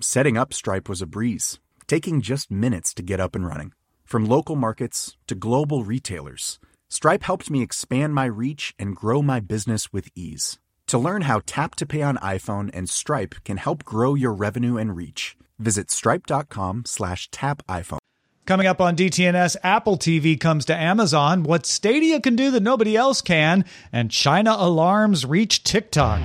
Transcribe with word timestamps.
Setting 0.00 0.36
up 0.36 0.52
Stripe 0.52 0.90
was 0.90 1.00
a 1.00 1.06
breeze, 1.06 1.58
taking 1.86 2.20
just 2.20 2.50
minutes 2.50 2.92
to 2.94 3.02
get 3.02 3.18
up 3.18 3.34
and 3.34 3.46
running. 3.46 3.72
From 4.04 4.26
local 4.26 4.54
markets 4.54 5.16
to 5.26 5.34
global 5.34 5.84
retailers, 5.84 6.58
Stripe 6.90 7.22
helped 7.22 7.50
me 7.50 7.62
expand 7.62 8.14
my 8.14 8.26
reach 8.26 8.74
and 8.78 8.94
grow 8.94 9.22
my 9.22 9.40
business 9.40 9.94
with 9.94 10.10
ease. 10.14 10.58
To 10.88 10.98
learn 10.98 11.22
how 11.22 11.40
Tap 11.46 11.76
to 11.76 11.86
Pay 11.86 12.02
on 12.02 12.18
iPhone 12.18 12.70
and 12.74 12.90
Stripe 12.90 13.36
can 13.44 13.56
help 13.56 13.84
grow 13.84 14.14
your 14.14 14.34
revenue 14.34 14.76
and 14.76 14.94
reach, 14.94 15.34
visit 15.58 15.90
stripe.com 15.90 16.84
slash 16.84 17.30
tap 17.30 17.62
iPhone. 17.66 17.98
Coming 18.44 18.66
up 18.66 18.82
on 18.82 18.96
DTNS, 18.96 19.56
Apple 19.64 19.96
TV 19.96 20.38
comes 20.38 20.66
to 20.66 20.76
Amazon, 20.76 21.42
what 21.42 21.64
Stadia 21.64 22.20
can 22.20 22.36
do 22.36 22.50
that 22.50 22.62
nobody 22.62 22.96
else 22.96 23.22
can, 23.22 23.64
and 23.90 24.10
China 24.10 24.54
alarms 24.56 25.24
reach 25.24 25.64
TikTok. 25.64 26.20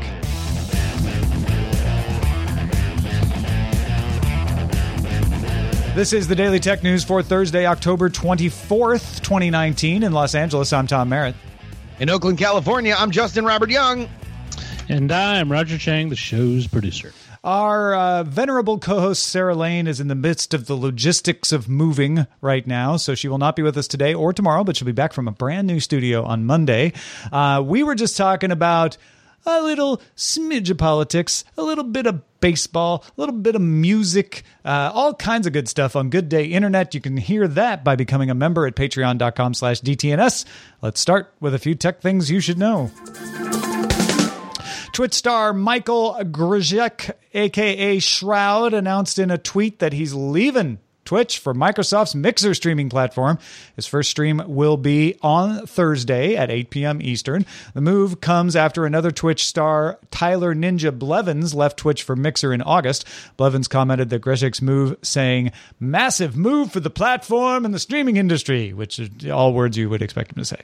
This 5.93 6.13
is 6.13 6.25
the 6.25 6.35
Daily 6.35 6.61
Tech 6.61 6.83
News 6.83 7.03
for 7.03 7.21
Thursday, 7.21 7.65
October 7.65 8.09
24th, 8.09 9.21
2019. 9.23 10.03
In 10.03 10.13
Los 10.13 10.35
Angeles, 10.35 10.71
I'm 10.71 10.87
Tom 10.87 11.09
Merritt. 11.09 11.35
In 11.99 12.09
Oakland, 12.09 12.37
California, 12.37 12.95
I'm 12.97 13.11
Justin 13.11 13.43
Robert 13.43 13.69
Young. 13.69 14.07
And 14.87 15.11
I'm 15.11 15.51
Roger 15.51 15.77
Chang, 15.77 16.07
the 16.07 16.15
show's 16.15 16.65
producer. 16.65 17.11
Our 17.43 17.93
uh, 17.93 18.23
venerable 18.23 18.79
co 18.79 19.01
host 19.01 19.23
Sarah 19.23 19.53
Lane 19.53 19.85
is 19.85 19.99
in 19.99 20.07
the 20.07 20.15
midst 20.15 20.53
of 20.53 20.67
the 20.67 20.75
logistics 20.75 21.51
of 21.51 21.67
moving 21.67 22.25
right 22.39 22.65
now, 22.65 22.95
so 22.95 23.13
she 23.13 23.27
will 23.27 23.37
not 23.37 23.57
be 23.57 23.61
with 23.61 23.75
us 23.75 23.89
today 23.89 24.13
or 24.13 24.31
tomorrow, 24.31 24.63
but 24.63 24.77
she'll 24.77 24.85
be 24.85 24.93
back 24.93 25.11
from 25.11 25.27
a 25.27 25.31
brand 25.31 25.67
new 25.67 25.81
studio 25.81 26.23
on 26.23 26.45
Monday. 26.45 26.93
Uh, 27.33 27.61
we 27.65 27.83
were 27.83 27.95
just 27.95 28.15
talking 28.15 28.51
about 28.51 28.95
a 29.45 29.61
little 29.61 30.01
smidge 30.15 30.69
of 30.69 30.77
politics, 30.77 31.43
a 31.57 31.63
little 31.63 31.83
bit 31.83 32.05
of 32.05 32.21
baseball, 32.39 33.05
a 33.17 33.21
little 33.21 33.35
bit 33.35 33.55
of 33.55 33.61
music, 33.61 34.43
uh, 34.65 34.91
all 34.93 35.13
kinds 35.13 35.47
of 35.47 35.53
good 35.53 35.69
stuff 35.69 35.95
on 35.95 36.09
Good 36.09 36.29
Day 36.29 36.45
Internet. 36.45 36.93
You 36.93 37.01
can 37.01 37.17
hear 37.17 37.47
that 37.47 37.83
by 37.83 37.95
becoming 37.95 38.29
a 38.29 38.35
member 38.35 38.65
at 38.67 38.75
patreon.com 38.75 39.53
slash 39.53 39.81
DTNS. 39.81 40.45
Let's 40.81 40.99
start 40.99 41.33
with 41.39 41.53
a 41.53 41.59
few 41.59 41.75
tech 41.75 42.01
things 42.01 42.29
you 42.29 42.39
should 42.39 42.57
know. 42.57 42.91
Twitch 44.93 45.13
star 45.13 45.53
Michael 45.53 46.17
Grzesiek, 46.19 47.11
aka 47.33 47.99
Shroud, 47.99 48.73
announced 48.73 49.19
in 49.19 49.31
a 49.31 49.37
tweet 49.37 49.79
that 49.79 49.93
he's 49.93 50.13
leaving 50.13 50.79
Twitch 51.11 51.39
for 51.39 51.53
Microsoft's 51.53 52.15
Mixer 52.15 52.53
streaming 52.53 52.87
platform. 52.87 53.37
His 53.75 53.85
first 53.85 54.09
stream 54.09 54.41
will 54.45 54.77
be 54.77 55.17
on 55.21 55.67
Thursday 55.67 56.37
at 56.37 56.49
8 56.49 56.69
p.m. 56.69 57.01
Eastern. 57.01 57.45
The 57.73 57.81
move 57.81 58.21
comes 58.21 58.55
after 58.55 58.85
another 58.85 59.11
Twitch 59.11 59.45
star, 59.45 59.99
Tyler 60.09 60.55
Ninja 60.55 60.97
Blevins, 60.97 61.53
left 61.53 61.75
Twitch 61.75 62.03
for 62.03 62.15
Mixer 62.15 62.53
in 62.53 62.61
August. 62.61 63.05
Blevins 63.35 63.67
commented 63.67 64.09
that 64.09 64.21
Grzesiek's 64.21 64.61
move, 64.61 64.95
saying, 65.01 65.51
Massive 65.81 66.37
move 66.37 66.71
for 66.71 66.79
the 66.79 66.89
platform 66.89 67.65
and 67.65 67.73
the 67.73 67.79
streaming 67.79 68.15
industry, 68.15 68.71
which 68.71 68.97
are 68.97 69.33
all 69.33 69.51
words 69.51 69.75
you 69.75 69.89
would 69.89 70.01
expect 70.01 70.31
him 70.31 70.37
to 70.37 70.45
say. 70.45 70.61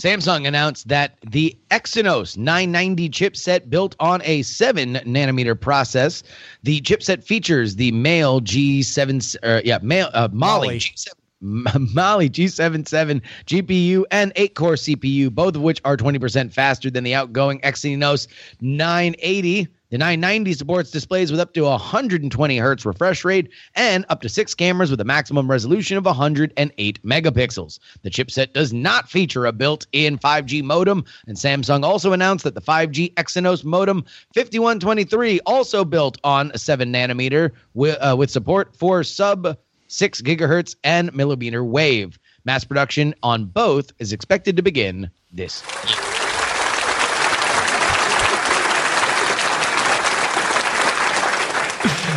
Samsung 0.00 0.48
announced 0.48 0.88
that 0.88 1.18
the 1.30 1.54
Exynos 1.70 2.38
990 2.38 3.10
chipset 3.10 3.68
built 3.68 3.94
on 4.00 4.22
a 4.24 4.40
7 4.40 4.94
nanometer 4.94 5.60
process. 5.60 6.22
The 6.62 6.80
chipset 6.80 7.22
features 7.22 7.76
the 7.76 7.92
Male 7.92 8.40
G7 8.40 9.36
uh, 9.42 9.60
yeah, 9.62 9.78
Male 9.82 10.08
uh, 10.14 10.30
Mali, 10.32 10.68
Mali. 10.68 10.78
G7 10.78 11.92
Mali 11.94 12.30
G77 12.30 13.20
GPU 13.46 14.04
and 14.10 14.32
8 14.36 14.54
core 14.54 14.74
CPU, 14.74 15.30
both 15.30 15.54
of 15.54 15.60
which 15.60 15.82
are 15.84 15.98
20% 15.98 16.50
faster 16.50 16.90
than 16.90 17.04
the 17.04 17.14
outgoing 17.14 17.60
Exynos 17.60 18.26
980. 18.62 19.68
The 19.90 19.98
990 19.98 20.52
supports 20.52 20.92
displays 20.92 21.32
with 21.32 21.40
up 21.40 21.52
to 21.54 21.62
120 21.62 22.58
hertz 22.58 22.86
refresh 22.86 23.24
rate 23.24 23.50
and 23.74 24.06
up 24.08 24.20
to 24.20 24.28
six 24.28 24.54
cameras 24.54 24.88
with 24.88 25.00
a 25.00 25.04
maximum 25.04 25.50
resolution 25.50 25.96
of 25.96 26.04
108 26.04 27.02
megapixels. 27.02 27.80
The 28.02 28.10
chipset 28.10 28.52
does 28.52 28.72
not 28.72 29.10
feature 29.10 29.46
a 29.46 29.52
built 29.52 29.88
in 29.90 30.16
5G 30.16 30.62
modem, 30.62 31.04
and 31.26 31.36
Samsung 31.36 31.82
also 31.82 32.12
announced 32.12 32.44
that 32.44 32.54
the 32.54 32.60
5G 32.60 33.14
Exynos 33.14 33.64
modem 33.64 34.04
5123, 34.36 35.40
also 35.40 35.84
built 35.84 36.18
on 36.22 36.52
a 36.54 36.58
7 36.58 36.92
nanometer, 36.92 37.50
with, 37.74 37.96
uh, 38.00 38.14
with 38.16 38.30
support 38.30 38.76
for 38.76 39.02
sub 39.02 39.58
6 39.88 40.22
gigahertz 40.22 40.76
and 40.84 41.12
millimeter 41.14 41.64
wave. 41.64 42.16
Mass 42.44 42.62
production 42.62 43.12
on 43.24 43.46
both 43.46 43.92
is 43.98 44.12
expected 44.12 44.54
to 44.56 44.62
begin 44.62 45.10
this 45.32 45.64
year. 45.88 46.09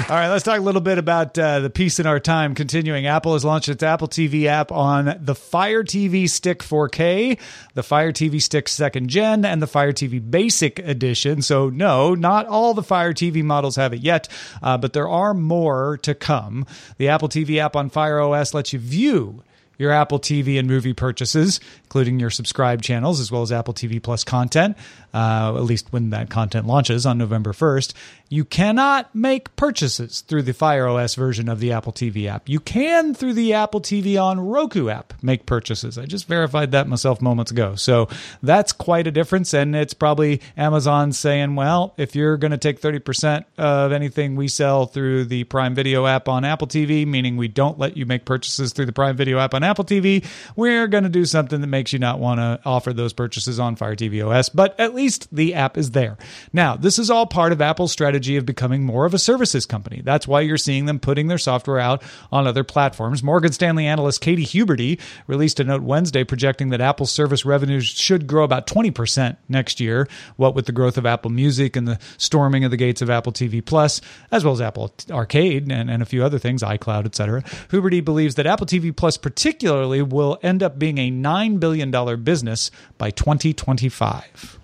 All 0.09 0.17
right, 0.17 0.27
let's 0.27 0.43
talk 0.43 0.59
a 0.59 0.61
little 0.61 0.81
bit 0.81 0.97
about 0.97 1.39
uh, 1.39 1.61
the 1.61 1.69
peace 1.69 1.97
in 1.97 2.05
our 2.05 2.19
time. 2.19 2.55
Continuing, 2.55 3.07
Apple 3.07 3.33
has 3.33 3.45
launched 3.45 3.69
its 3.69 3.81
Apple 3.81 4.09
TV 4.09 4.47
app 4.47 4.69
on 4.69 5.17
the 5.21 5.33
Fire 5.33 5.81
TV 5.81 6.29
Stick 6.29 6.59
4K, 6.59 7.39
the 7.73 7.83
Fire 7.83 8.11
TV 8.11 8.41
Stick 8.41 8.67
Second 8.67 9.09
Gen, 9.09 9.45
and 9.45 9.61
the 9.61 9.67
Fire 9.67 9.93
TV 9.93 10.19
Basic 10.19 10.79
Edition. 10.79 11.41
So, 11.41 11.69
no, 11.69 12.15
not 12.15 12.47
all 12.47 12.73
the 12.73 12.83
Fire 12.83 13.13
TV 13.13 13.43
models 13.45 13.77
have 13.77 13.93
it 13.93 14.01
yet, 14.01 14.27
uh, 14.61 14.77
but 14.77 14.91
there 14.91 15.07
are 15.07 15.33
more 15.33 15.97
to 15.99 16.13
come. 16.13 16.65
The 16.97 17.07
Apple 17.07 17.29
TV 17.29 17.59
app 17.59 17.77
on 17.77 17.89
Fire 17.89 18.19
OS 18.19 18.53
lets 18.53 18.73
you 18.73 18.79
view 18.79 19.41
your 19.77 19.91
Apple 19.91 20.19
TV 20.19 20.59
and 20.59 20.67
movie 20.67 20.93
purchases, 20.93 21.59
including 21.83 22.19
your 22.19 22.29
subscribe 22.29 22.81
channels, 22.81 23.19
as 23.19 23.31
well 23.31 23.41
as 23.41 23.51
Apple 23.51 23.73
TV 23.73 24.01
Plus 24.01 24.23
content, 24.23 24.77
uh, 25.13 25.53
at 25.55 25.63
least 25.63 25.91
when 25.91 26.11
that 26.11 26.29
content 26.29 26.67
launches 26.67 27.05
on 27.05 27.17
November 27.17 27.53
1st. 27.53 27.93
You 28.33 28.45
cannot 28.45 29.13
make 29.13 29.55
purchases 29.55 30.21
through 30.21 30.41
the 30.41 30.55
Fire 30.55 30.87
OS 30.87 31.13
version 31.13 31.47
of 31.47 31.59
the 31.59 31.71
Apple 31.71 31.93
TV 31.93 32.25
app. 32.25 32.49
You 32.49 32.59
can, 32.59 33.13
through 33.13 33.33
the 33.33 33.53
Apple 33.53 33.79
TV 33.79 34.19
on 34.19 34.39
Roku 34.39 34.89
app, 34.89 35.13
make 35.21 35.45
purchases. 35.45 35.99
I 35.99 36.07
just 36.07 36.27
verified 36.27 36.71
that 36.71 36.87
myself 36.87 37.21
moments 37.21 37.51
ago. 37.51 37.75
So 37.75 38.09
that's 38.41 38.73
quite 38.73 39.05
a 39.05 39.11
difference. 39.11 39.53
And 39.53 39.75
it's 39.75 39.93
probably 39.93 40.41
Amazon 40.57 41.11
saying, 41.11 41.53
well, 41.53 41.93
if 41.95 42.15
you're 42.15 42.37
going 42.37 42.49
to 42.49 42.57
take 42.57 42.81
30% 42.81 43.45
of 43.59 43.91
anything 43.91 44.35
we 44.35 44.47
sell 44.47 44.87
through 44.87 45.25
the 45.25 45.43
Prime 45.43 45.75
Video 45.75 46.07
app 46.07 46.27
on 46.27 46.43
Apple 46.43 46.65
TV, 46.65 47.05
meaning 47.05 47.37
we 47.37 47.47
don't 47.47 47.77
let 47.77 47.95
you 47.97 48.07
make 48.07 48.25
purchases 48.25 48.73
through 48.73 48.87
the 48.87 48.93
Prime 48.93 49.15
Video 49.15 49.37
app 49.37 49.53
on 49.53 49.61
Apple 49.61 49.85
TV, 49.85 50.25
we're 50.55 50.87
going 50.87 51.03
to 51.03 51.09
do 51.11 51.25
something 51.25 51.61
that 51.61 51.67
makes 51.67 51.93
you 51.93 51.99
not 51.99 52.17
want 52.17 52.39
to 52.39 52.59
offer 52.65 52.93
those 52.93 53.13
purchases 53.13 53.59
on 53.59 53.75
Fire 53.75 53.95
TV 53.95 54.27
OS. 54.27 54.49
But 54.49 54.79
at 54.79 54.95
least 54.95 55.27
the 55.31 55.53
app 55.53 55.77
is 55.77 55.91
there. 55.91 56.17
Now, 56.51 56.75
this 56.75 56.97
is 56.97 57.11
all 57.11 57.27
part 57.27 57.51
of 57.51 57.61
Apple's 57.61 57.91
strategy 57.91 58.22
of 58.31 58.45
becoming 58.45 58.83
more 58.83 59.05
of 59.05 59.13
a 59.13 59.19
services 59.19 59.65
company. 59.65 60.01
That's 60.03 60.27
why 60.27 60.41
you're 60.41 60.57
seeing 60.57 60.85
them 60.85 60.99
putting 60.99 61.27
their 61.27 61.37
software 61.37 61.79
out 61.79 62.01
on 62.31 62.47
other 62.47 62.63
platforms. 62.63 63.21
Morgan 63.23 63.51
Stanley 63.51 63.85
analyst 63.85 64.21
Katie 64.21 64.45
Huberty 64.45 64.99
released 65.27 65.59
a 65.59 65.63
note 65.63 65.83
Wednesday 65.83 66.23
projecting 66.23 66.69
that 66.69 66.81
Apple's 66.81 67.11
service 67.11 67.45
revenues 67.45 67.85
should 67.85 68.27
grow 68.27 68.43
about 68.43 68.67
20% 68.67 69.37
next 69.49 69.79
year, 69.79 70.07
what 70.37 70.55
with 70.55 70.65
the 70.65 70.71
growth 70.71 70.97
of 70.97 71.05
Apple 71.05 71.31
Music 71.31 71.75
and 71.75 71.87
the 71.87 71.99
storming 72.17 72.63
of 72.63 72.71
the 72.71 72.77
gates 72.77 73.01
of 73.01 73.09
Apple 73.09 73.31
TV 73.31 73.63
Plus, 73.63 74.01
as 74.31 74.43
well 74.43 74.53
as 74.53 74.61
Apple 74.61 74.93
Arcade 75.11 75.71
and, 75.71 75.89
and 75.89 76.01
a 76.01 76.05
few 76.05 76.23
other 76.23 76.39
things, 76.39 76.63
iCloud, 76.63 77.05
etc. 77.05 77.41
Huberty 77.69 78.03
believes 78.03 78.35
that 78.35 78.47
Apple 78.47 78.67
TV 78.67 78.95
Plus 78.95 79.17
particularly 79.17 80.01
will 80.01 80.39
end 80.41 80.63
up 80.63 80.79
being 80.79 80.97
a 80.97 81.11
$9 81.11 81.59
billion 81.59 82.23
business 82.23 82.71
by 82.97 83.11
2025. 83.11 84.59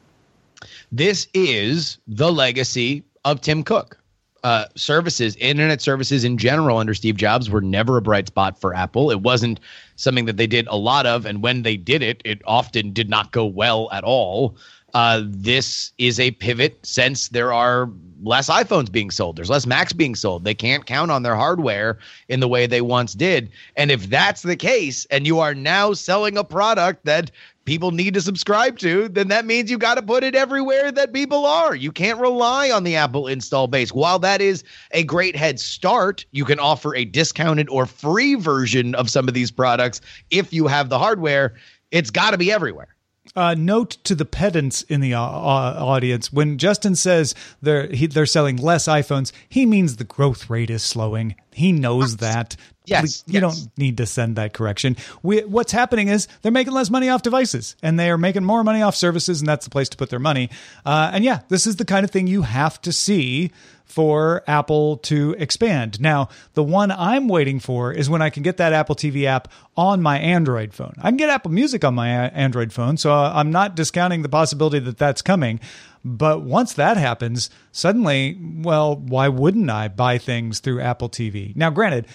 This 0.91 1.27
is 1.33 1.99
the 2.07 2.31
legacy 2.31 3.03
of 3.31 3.41
Tim 3.41 3.63
Cook. 3.63 3.97
Uh, 4.41 4.65
services, 4.75 5.35
internet 5.35 5.81
services 5.81 6.23
in 6.23 6.37
general 6.37 6.77
under 6.77 6.93
Steve 6.93 7.17
Jobs 7.17 7.49
were 7.49 7.59
never 7.59 7.97
a 7.97 8.01
bright 8.01 8.27
spot 8.27 8.59
for 8.59 8.73
Apple. 8.73 9.11
It 9.11 9.21
wasn't 9.21 9.59
something 9.97 10.25
that 10.25 10.37
they 10.37 10.47
did 10.47 10.65
a 10.67 10.77
lot 10.77 11.05
of. 11.05 11.25
And 11.25 11.43
when 11.43 11.63
they 11.63 11.75
did 11.75 12.01
it, 12.01 12.21
it 12.23 12.41
often 12.47 12.93
did 12.93 13.09
not 13.09 13.33
go 13.33 13.45
well 13.45 13.89
at 13.91 14.05
all. 14.05 14.55
Uh, 14.93 15.23
this 15.25 15.91
is 15.97 16.19
a 16.19 16.31
pivot 16.31 16.79
since 16.83 17.27
there 17.29 17.51
are 17.51 17.89
less 18.23 18.49
iPhones 18.49 18.91
being 18.91 19.11
sold. 19.11 19.35
There's 19.35 19.49
less 19.49 19.67
Macs 19.67 19.93
being 19.93 20.15
sold. 20.15 20.45
They 20.45 20.55
can't 20.55 20.85
count 20.85 21.11
on 21.11 21.23
their 21.23 21.35
hardware 21.35 21.99
in 22.27 22.39
the 22.39 22.47
way 22.47 22.65
they 22.65 22.81
once 22.81 23.13
did. 23.13 23.51
And 23.75 23.91
if 23.91 24.09
that's 24.09 24.41
the 24.41 24.55
case, 24.55 25.05
and 25.11 25.27
you 25.27 25.39
are 25.39 25.53
now 25.53 25.93
selling 25.93 26.37
a 26.37 26.43
product 26.43 27.05
that 27.05 27.29
people 27.69 27.91
need 27.91 28.15
to 28.15 28.21
subscribe 28.21 28.79
to, 28.79 29.07
then 29.09 29.27
that 29.27 29.45
means 29.45 29.69
you 29.69 29.77
got 29.77 29.93
to 29.93 30.01
put 30.01 30.23
it 30.23 30.33
everywhere 30.33 30.91
that 30.91 31.13
people 31.13 31.45
are. 31.45 31.75
You 31.75 31.91
can't 31.91 32.19
rely 32.19 32.71
on 32.71 32.83
the 32.83 32.95
Apple 32.95 33.27
install 33.27 33.67
base. 33.67 33.93
While 33.93 34.17
that 34.17 34.41
is 34.41 34.63
a 34.89 35.03
great 35.03 35.35
head 35.35 35.59
start, 35.59 36.25
you 36.31 36.45
can 36.45 36.57
offer 36.57 36.95
a 36.95 37.05
discounted 37.05 37.69
or 37.69 37.85
free 37.85 38.33
version 38.33 38.95
of 38.95 39.07
some 39.07 39.27
of 39.27 39.35
these 39.35 39.51
products 39.51 40.01
if 40.31 40.51
you 40.51 40.65
have 40.65 40.89
the 40.89 40.97
hardware. 40.97 41.53
It's 41.91 42.09
got 42.09 42.31
to 42.31 42.39
be 42.39 42.51
everywhere. 42.51 42.95
Uh, 43.35 43.55
note 43.57 43.91
to 44.03 44.15
the 44.15 44.25
pedants 44.25 44.81
in 44.83 45.01
the 45.01 45.13
uh, 45.13 45.19
audience: 45.21 46.33
when 46.33 46.57
Justin 46.57 46.95
says 46.95 47.35
they're 47.61 47.87
he, 47.87 48.07
they're 48.07 48.25
selling 48.25 48.57
less 48.57 48.87
iPhones, 48.87 49.31
he 49.47 49.65
means 49.65 49.95
the 49.95 50.03
growth 50.03 50.49
rate 50.49 50.69
is 50.69 50.83
slowing. 50.83 51.35
He 51.53 51.71
knows 51.71 52.17
that. 52.17 52.55
Yes, 52.85 53.23
you 53.27 53.39
yes. 53.39 53.41
don't 53.41 53.77
need 53.77 53.97
to 53.97 54.07
send 54.07 54.35
that 54.37 54.53
correction. 54.53 54.97
We, 55.21 55.41
what's 55.41 55.71
happening 55.71 56.07
is 56.07 56.27
they're 56.41 56.51
making 56.51 56.73
less 56.73 56.89
money 56.89 57.07
off 57.09 57.21
devices, 57.21 57.75
and 57.83 57.99
they 57.99 58.09
are 58.09 58.17
making 58.17 58.43
more 58.43 58.63
money 58.63 58.81
off 58.81 58.95
services, 58.95 59.41
and 59.41 59.47
that's 59.47 59.65
the 59.65 59.69
place 59.69 59.89
to 59.89 59.97
put 59.97 60.09
their 60.09 60.19
money. 60.19 60.49
Uh, 60.83 61.11
and 61.13 61.23
yeah, 61.23 61.41
this 61.49 61.67
is 61.67 61.75
the 61.75 61.85
kind 61.85 62.03
of 62.03 62.09
thing 62.09 62.25
you 62.25 62.41
have 62.41 62.81
to 62.81 62.91
see 62.91 63.51
for 63.89 64.43
Apple 64.47 64.97
to 64.97 65.35
expand. 65.39 65.99
Now, 65.99 66.29
the 66.53 66.63
one 66.63 66.91
I'm 66.91 67.27
waiting 67.27 67.59
for 67.59 67.91
is 67.91 68.09
when 68.09 68.21
I 68.21 68.29
can 68.29 68.43
get 68.43 68.57
that 68.57 68.71
Apple 68.71 68.95
TV 68.95 69.25
app 69.25 69.47
on 69.75 70.01
my 70.01 70.19
Android 70.19 70.73
phone. 70.73 70.93
I 70.99 71.09
can 71.09 71.17
get 71.17 71.29
Apple 71.29 71.51
Music 71.51 71.83
on 71.83 71.95
my 71.95 72.27
uh, 72.27 72.29
Android 72.29 72.71
phone, 72.71 72.97
so 72.97 73.11
I'm 73.11 73.51
not 73.51 73.75
discounting 73.75 74.21
the 74.21 74.29
possibility 74.29 74.79
that 74.79 74.97
that's 74.97 75.23
coming. 75.23 75.59
But 76.05 76.43
once 76.43 76.73
that 76.73 76.97
happens, 76.97 77.49
suddenly, 77.71 78.39
well, 78.61 78.95
why 78.95 79.27
wouldn't 79.27 79.69
I 79.69 79.87
buy 79.87 80.19
things 80.19 80.59
through 80.59 80.81
Apple 80.81 81.09
TV? 81.09 81.55
Now, 81.55 81.71
granted, 81.71 82.05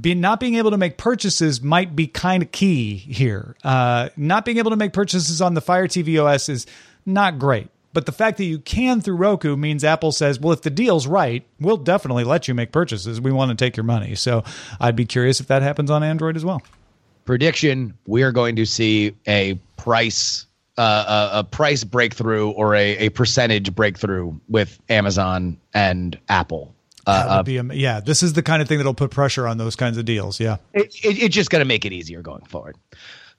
be, 0.00 0.14
not 0.14 0.40
being 0.40 0.56
able 0.56 0.70
to 0.70 0.76
make 0.78 0.98
purchases 0.98 1.62
might 1.62 1.94
be 1.94 2.06
kind 2.06 2.42
of 2.42 2.52
key 2.52 2.96
here. 2.96 3.54
Uh, 3.62 4.08
not 4.16 4.44
being 4.44 4.58
able 4.58 4.70
to 4.70 4.76
make 4.76 4.92
purchases 4.92 5.40
on 5.40 5.54
the 5.54 5.60
Fire 5.60 5.86
TV 5.86 6.22
OS 6.22 6.48
is 6.48 6.66
not 7.06 7.38
great. 7.38 7.68
But 7.92 8.06
the 8.06 8.12
fact 8.12 8.36
that 8.38 8.44
you 8.44 8.58
can 8.58 9.00
through 9.00 9.16
Roku 9.16 9.56
means 9.56 9.82
Apple 9.82 10.12
says, 10.12 10.38
well, 10.38 10.52
if 10.52 10.62
the 10.62 10.70
deal's 10.70 11.06
right, 11.06 11.44
we'll 11.58 11.78
definitely 11.78 12.24
let 12.24 12.46
you 12.46 12.54
make 12.54 12.70
purchases. 12.70 13.20
We 13.20 13.32
want 13.32 13.50
to 13.50 13.56
take 13.56 13.76
your 13.76 13.84
money. 13.84 14.14
So 14.14 14.44
I'd 14.80 14.96
be 14.96 15.06
curious 15.06 15.40
if 15.40 15.46
that 15.46 15.62
happens 15.62 15.90
on 15.90 16.02
Android 16.02 16.36
as 16.36 16.44
well. 16.44 16.62
Prediction: 17.24 17.94
We 18.06 18.22
are 18.22 18.32
going 18.32 18.56
to 18.56 18.64
see 18.64 19.14
a 19.26 19.54
price 19.76 20.46
uh, 20.78 21.30
a, 21.32 21.38
a, 21.40 21.44
price 21.44 21.82
breakthrough 21.84 22.50
or 22.50 22.74
a, 22.74 22.96
a 22.98 23.08
percentage 23.10 23.74
breakthrough 23.74 24.32
with 24.48 24.80
Amazon 24.88 25.58
and 25.74 26.18
Apple. 26.28 26.72
Uh, 27.04 27.42
be, 27.42 27.60
yeah, 27.72 28.00
this 28.00 28.22
is 28.22 28.34
the 28.34 28.42
kind 28.42 28.62
of 28.62 28.68
thing 28.68 28.78
that'll 28.78 28.94
put 28.94 29.10
pressure 29.10 29.48
on 29.48 29.58
those 29.58 29.76
kinds 29.76 29.96
of 29.96 30.04
deals. 30.04 30.38
Yeah, 30.38 30.58
it, 30.74 30.94
it, 31.04 31.22
it's 31.22 31.34
just 31.34 31.50
going 31.50 31.60
to 31.60 31.66
make 31.66 31.84
it 31.84 31.92
easier 31.92 32.22
going 32.22 32.44
forward. 32.44 32.76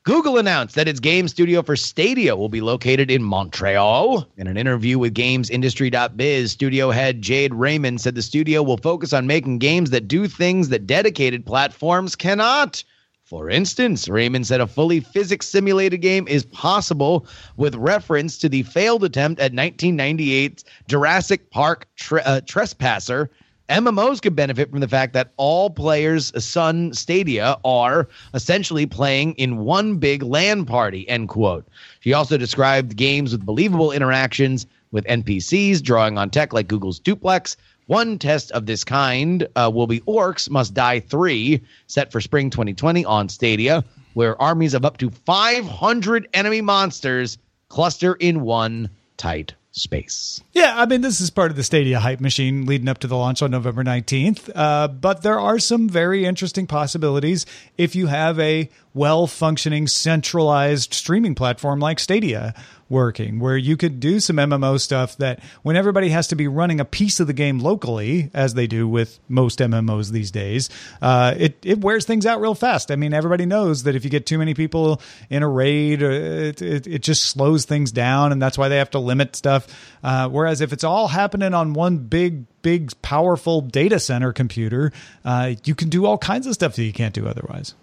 Google 0.09 0.39
announced 0.39 0.73
that 0.73 0.88
its 0.88 1.00
game 1.00 1.27
studio 1.27 1.61
for 1.61 1.75
Stadia 1.75 2.35
will 2.35 2.50
be 2.50 2.61
located 2.61 3.11
in 3.11 3.21
Montreal. 3.21 4.27
In 4.38 4.47
an 4.47 4.57
interview 4.57 4.97
with 4.97 5.13
GamesIndustry.biz, 5.13 6.51
studio 6.51 6.89
head 6.89 7.21
Jade 7.21 7.53
Raymond 7.53 8.01
said 8.01 8.15
the 8.15 8.23
studio 8.23 8.63
will 8.63 8.77
focus 8.77 9.13
on 9.13 9.27
making 9.27 9.59
games 9.59 9.91
that 9.91 10.07
do 10.07 10.27
things 10.27 10.69
that 10.69 10.88
dedicated 10.88 11.45
platforms 11.45 12.15
cannot. 12.15 12.83
For 13.23 13.51
instance, 13.51 14.09
Raymond 14.09 14.47
said 14.47 14.61
a 14.61 14.65
fully 14.65 15.00
physics 15.00 15.47
simulated 15.47 16.01
game 16.01 16.27
is 16.27 16.44
possible 16.44 17.27
with 17.55 17.75
reference 17.75 18.39
to 18.39 18.50
the 18.50 18.63
failed 18.63 19.03
attempt 19.03 19.39
at 19.39 19.53
1998's 19.53 20.65
Jurassic 20.88 21.51
Park 21.51 21.88
tre- 21.97 22.23
uh, 22.25 22.41
Trespasser. 22.47 23.29
MMOs 23.69 24.19
could 24.19 24.36
benefit 24.36 24.71
from 24.71 24.80
the 24.80 24.88
fact 24.88 25.13
that 25.13 25.31
all 25.38 25.69
players' 25.69 26.33
Sun 26.44 26.94
Stadia 26.94 27.56
are 27.63 28.07
essentially 28.33 28.88
playing 28.88 29.33
in 29.33 29.60
one 29.60 29.98
big 29.98 30.24
LAN 30.24 30.66
party, 30.66 31.07
end 31.07 31.30
quote. 31.30 31.68
She 32.00 32.12
also 32.12 32.36
described 32.36 32.95
games 32.95 33.31
with 33.31 33.45
believable 33.45 33.92
interactions 33.92 34.66
with 34.92 35.06
NPCs, 35.06 35.83
drawing 35.83 36.18
on 36.18 36.31
tech 36.31 36.51
like 36.51 36.68
Google's 36.68 37.00
Duplex, 37.00 37.56
one 37.86 38.18
test 38.18 38.51
of 38.51 38.66
this 38.66 38.83
kind 38.83 39.48
uh, 39.56 39.69
will 39.72 39.88
be 39.88 40.00
Orcs 40.01 40.50
Must 40.50 40.74
Die 40.74 41.00
3, 41.00 41.62
set 41.86 42.12
for 42.12 42.22
spring 42.22 42.50
2020 42.50 43.06
on 43.06 43.30
Stadia, 43.30 43.83
where 44.13 44.39
armies 44.42 44.74
of 44.74 44.83
up 44.83 44.98
to 44.98 45.12
500 45.12 46.27
enemy 46.33 46.62
monsters 46.62 47.38
cluster 47.68 48.15
in 48.15 48.42
one 48.42 48.89
tight 49.18 49.54
space. 49.79 50.41
Yeah, 50.53 50.73
I 50.75 50.85
mean, 50.85 51.01
this 51.01 51.21
is 51.21 51.29
part 51.29 51.51
of 51.51 51.57
the 51.57 51.63
Stadia 51.63 51.99
hype 51.99 52.19
machine 52.19 52.65
leading 52.65 52.87
up 52.87 52.99
to 52.99 53.07
the 53.07 53.15
launch 53.15 53.41
on 53.41 53.51
November 53.51 53.83
19th. 53.83 54.49
Uh, 54.53 54.87
but 54.87 55.23
there 55.23 55.39
are 55.39 55.59
some 55.59 55.89
very 55.89 56.25
interesting 56.25 56.67
possibilities 56.67 57.45
if 57.77 57.95
you 57.95 58.07
have 58.07 58.39
a 58.39 58.69
well 58.93 59.27
functioning, 59.27 59.87
centralized 59.87 60.93
streaming 60.93 61.35
platform 61.35 61.79
like 61.79 61.99
Stadia 61.99 62.53
working, 62.89 63.39
where 63.39 63.56
you 63.56 63.77
could 63.77 64.00
do 64.00 64.19
some 64.19 64.38
MMO 64.38 64.80
stuff 64.80 65.15
that 65.18 65.41
when 65.62 65.75
everybody 65.75 66.09
has 66.09 66.27
to 66.27 66.36
be 66.36 66.47
running 66.47 66.80
a 66.80 66.86
piece 66.86 67.19
of 67.19 67.27
the 67.27 67.33
game 67.33 67.59
locally, 67.59 68.31
as 68.33 68.56
they 68.56 68.68
do 68.68 68.88
with 68.88 69.19
most 69.30 69.59
MMOs 69.59 70.12
these 70.12 70.31
days, 70.31 70.69
uh, 71.01 71.36
it, 71.38 71.57
it 71.63 71.80
wears 71.81 72.06
things 72.06 72.25
out 72.25 72.41
real 72.41 72.56
fast. 72.56 72.91
I 72.91 72.95
mean, 72.95 73.13
everybody 73.13 73.45
knows 73.45 73.83
that 73.83 73.95
if 73.95 74.03
you 74.03 74.09
get 74.09 74.25
too 74.25 74.38
many 74.38 74.53
people 74.53 75.01
in 75.30 75.44
a 75.44 75.47
raid, 75.47 76.01
uh, 76.01 76.07
it, 76.07 76.62
it, 76.62 76.88
it 76.88 77.01
just 77.03 77.24
slows 77.24 77.65
things 77.65 77.91
down, 77.91 78.31
and 78.31 78.41
that's 78.41 78.57
why 78.57 78.69
they 78.69 78.77
have 78.77 78.91
to 78.91 79.00
limit 79.00 79.36
stuff. 79.36 79.68
Uh, 80.03 80.27
whereas 80.27 80.62
if 80.62 80.74
it's 80.74 80.83
all 80.83 81.07
happening 81.07 81.53
on 81.53 81.74
one 81.74 81.97
big, 81.97 82.45
big, 82.62 82.91
powerful 83.01 83.62
data 83.62 84.00
center 84.00 84.33
computer, 84.33 84.91
uh, 85.24 85.53
you 85.63 85.75
can 85.75 85.89
do 85.89 86.06
all 86.06 86.18
kinds 86.18 86.47
of 86.47 86.53
stuff 86.53 86.75
that 86.75 86.83
you 86.83 86.94
can't 86.94 87.13
do 87.13 87.27
otherwise. 87.27 87.75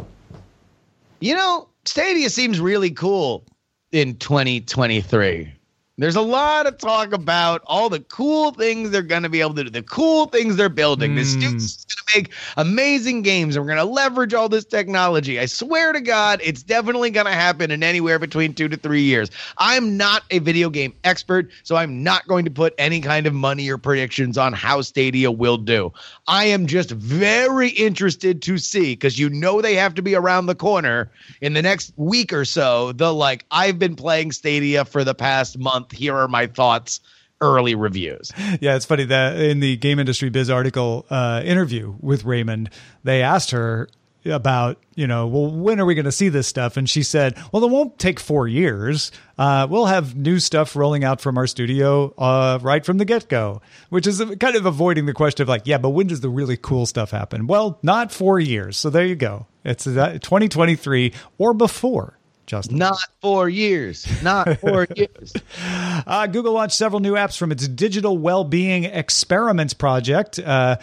You 1.20 1.35
know, 1.35 1.69
Stadia 1.85 2.29
seems 2.29 2.61
really 2.61 2.91
cool 2.91 3.44
in 3.93 4.17
2023. 4.17 5.53
There's 5.98 6.16
a 6.16 6.20
lot 6.20 6.66
of 6.66 6.76
talk 6.76 7.14
about 7.14 7.62
all 7.64 7.88
the 7.88 8.00
cool 8.00 8.50
things 8.50 8.90
they're 8.90 9.00
going 9.00 9.22
to 9.22 9.31
be 9.31 9.40
able 9.40 9.54
to 9.54 9.64
do, 9.64 9.70
the 9.70 9.82
cool 9.82 10.26
things 10.26 10.56
they're 10.56 10.69
building. 10.69 11.12
Mm. 11.12 11.17
The 11.17 11.24
students 11.24 11.86
going 11.86 11.96
to 11.96 12.19
make 12.19 12.34
amazing 12.58 13.22
games, 13.22 13.56
and 13.56 13.65
we're 13.65 13.74
going 13.74 13.86
to 13.86 13.91
leverage 13.91 14.34
all 14.34 14.50
this 14.50 14.67
technology. 14.67 15.41
I 15.41 15.46
swear 15.46 15.94
to 15.94 16.03
God, 16.03 16.41
it's 16.44 16.62
definitely 16.62 17.08
going 17.08 17.24
to 17.24 17.32
happen 17.32 17.70
in 17.70 17.82
anywhere 17.82 18.19
between 18.19 18.53
two 18.53 18.69
to 18.69 18.76
three 18.76 19.00
years. 19.00 19.31
I'm 19.56 19.96
not 19.96 20.24
a 20.31 20.38
video 20.41 20.69
game 20.69 20.94
expert, 21.05 21.50
so 21.62 21.76
I'm 21.76 22.03
not 22.03 22.29
going 22.29 22.44
to 22.44 22.50
put 22.50 22.74
any 22.76 23.00
kind 23.00 23.26
of 23.26 23.32
money 23.32 23.70
or 23.70 23.79
predictions 23.79 24.36
on 24.36 24.53
how 24.53 24.82
Stadia 24.82 25.31
will 25.31 25.56
do. 25.56 25.94
I 26.26 26.44
am 26.44 26.67
just 26.67 26.91
very 26.91 27.70
interested 27.70 28.43
to 28.43 28.58
see 28.58 28.93
because 28.93 29.19
you 29.19 29.31
know 29.31 29.62
they 29.62 29.76
have 29.76 29.94
to 29.94 30.03
be 30.03 30.15
around 30.15 30.44
the 30.44 30.55
corner 30.55 31.10
in 31.41 31.55
the 31.55 31.62
next 31.62 31.94
week 31.96 32.34
or 32.34 32.44
so. 32.44 32.93
The 32.93 33.15
like, 33.15 33.46
I've 33.50 33.79
been 33.79 33.96
playing 33.96 34.32
Stadia 34.32 34.84
for 34.84 35.03
the 35.03 35.15
past 35.15 35.58
month 35.58 35.85
month. 35.86 35.98
Here 35.98 36.16
are 36.16 36.28
my 36.28 36.46
thoughts 36.46 37.00
early 37.40 37.74
reviews. 37.74 38.32
Yeah, 38.60 38.76
it's 38.76 38.86
funny 38.86 39.05
that 39.05 39.38
in 39.38 39.60
the 39.60 39.76
Game 39.76 39.98
Industry 39.98 40.31
Biz 40.31 40.48
article 40.50 41.05
uh, 41.10 41.43
interview 41.44 41.94
with 42.00 42.24
Raymond, 42.24 42.70
they 43.05 43.22
asked 43.22 43.50
her 43.50 43.88
about 44.24 44.82
you 44.96 45.06
know 45.06 45.28
well 45.28 45.48
when 45.48 45.78
are 45.78 45.84
we 45.84 45.94
going 45.94 46.06
to 46.06 46.12
see 46.12 46.28
this 46.28 46.48
stuff? 46.48 46.76
And 46.76 46.88
she 46.88 47.02
said 47.02 47.36
well 47.52 47.62
it 47.62 47.70
won't 47.70 47.98
take 47.98 48.19
four 48.19 48.48
years. 48.48 49.12
Uh, 49.38 49.66
we'll 49.70 49.86
have 49.86 50.16
new 50.16 50.40
stuff 50.40 50.74
rolling 50.74 51.05
out 51.05 51.20
from 51.20 51.38
our 51.38 51.46
studio 51.46 52.12
uh, 52.16 52.58
right 52.62 52.84
from 52.84 52.98
the 52.98 53.05
get-go 53.05 53.60
which 53.90 54.06
is 54.06 54.19
kind 54.40 54.56
of 54.56 54.66
avoiding 54.66 55.06
the 55.06 55.12
question 55.12 55.43
of 55.43 55.48
like 55.48 55.62
yeah 55.64 55.78
but 55.78 55.90
when 55.90 56.08
does 56.08 56.22
the 56.22 56.28
really 56.28 56.56
cool 56.56 56.86
stuff 56.86 57.10
happen? 57.12 57.46
Well 57.46 57.78
not 57.82 58.10
four 58.10 58.40
years. 58.40 58.76
So 58.76 58.90
there 58.90 59.06
you 59.06 59.14
go. 59.14 59.46
It's 59.64 59.84
2023 59.84 61.12
or 61.38 61.55
before 61.55 62.16
Justin. 62.46 62.79
Not 62.79 62.98
four 63.20 63.48
years. 63.48 64.06
Not 64.22 64.58
four 64.60 64.86
years. 64.96 65.34
Uh, 66.06 66.26
Google 66.26 66.53
launched 66.53 66.76
several 66.76 67.00
new 67.00 67.15
apps 67.15 67.36
from 67.36 67.53
its 67.53 67.67
Digital 67.69 68.17
well 68.17 68.44
being 68.44 68.84
Experiments 68.84 69.74
project. 69.74 70.38
Uh, 70.38 70.76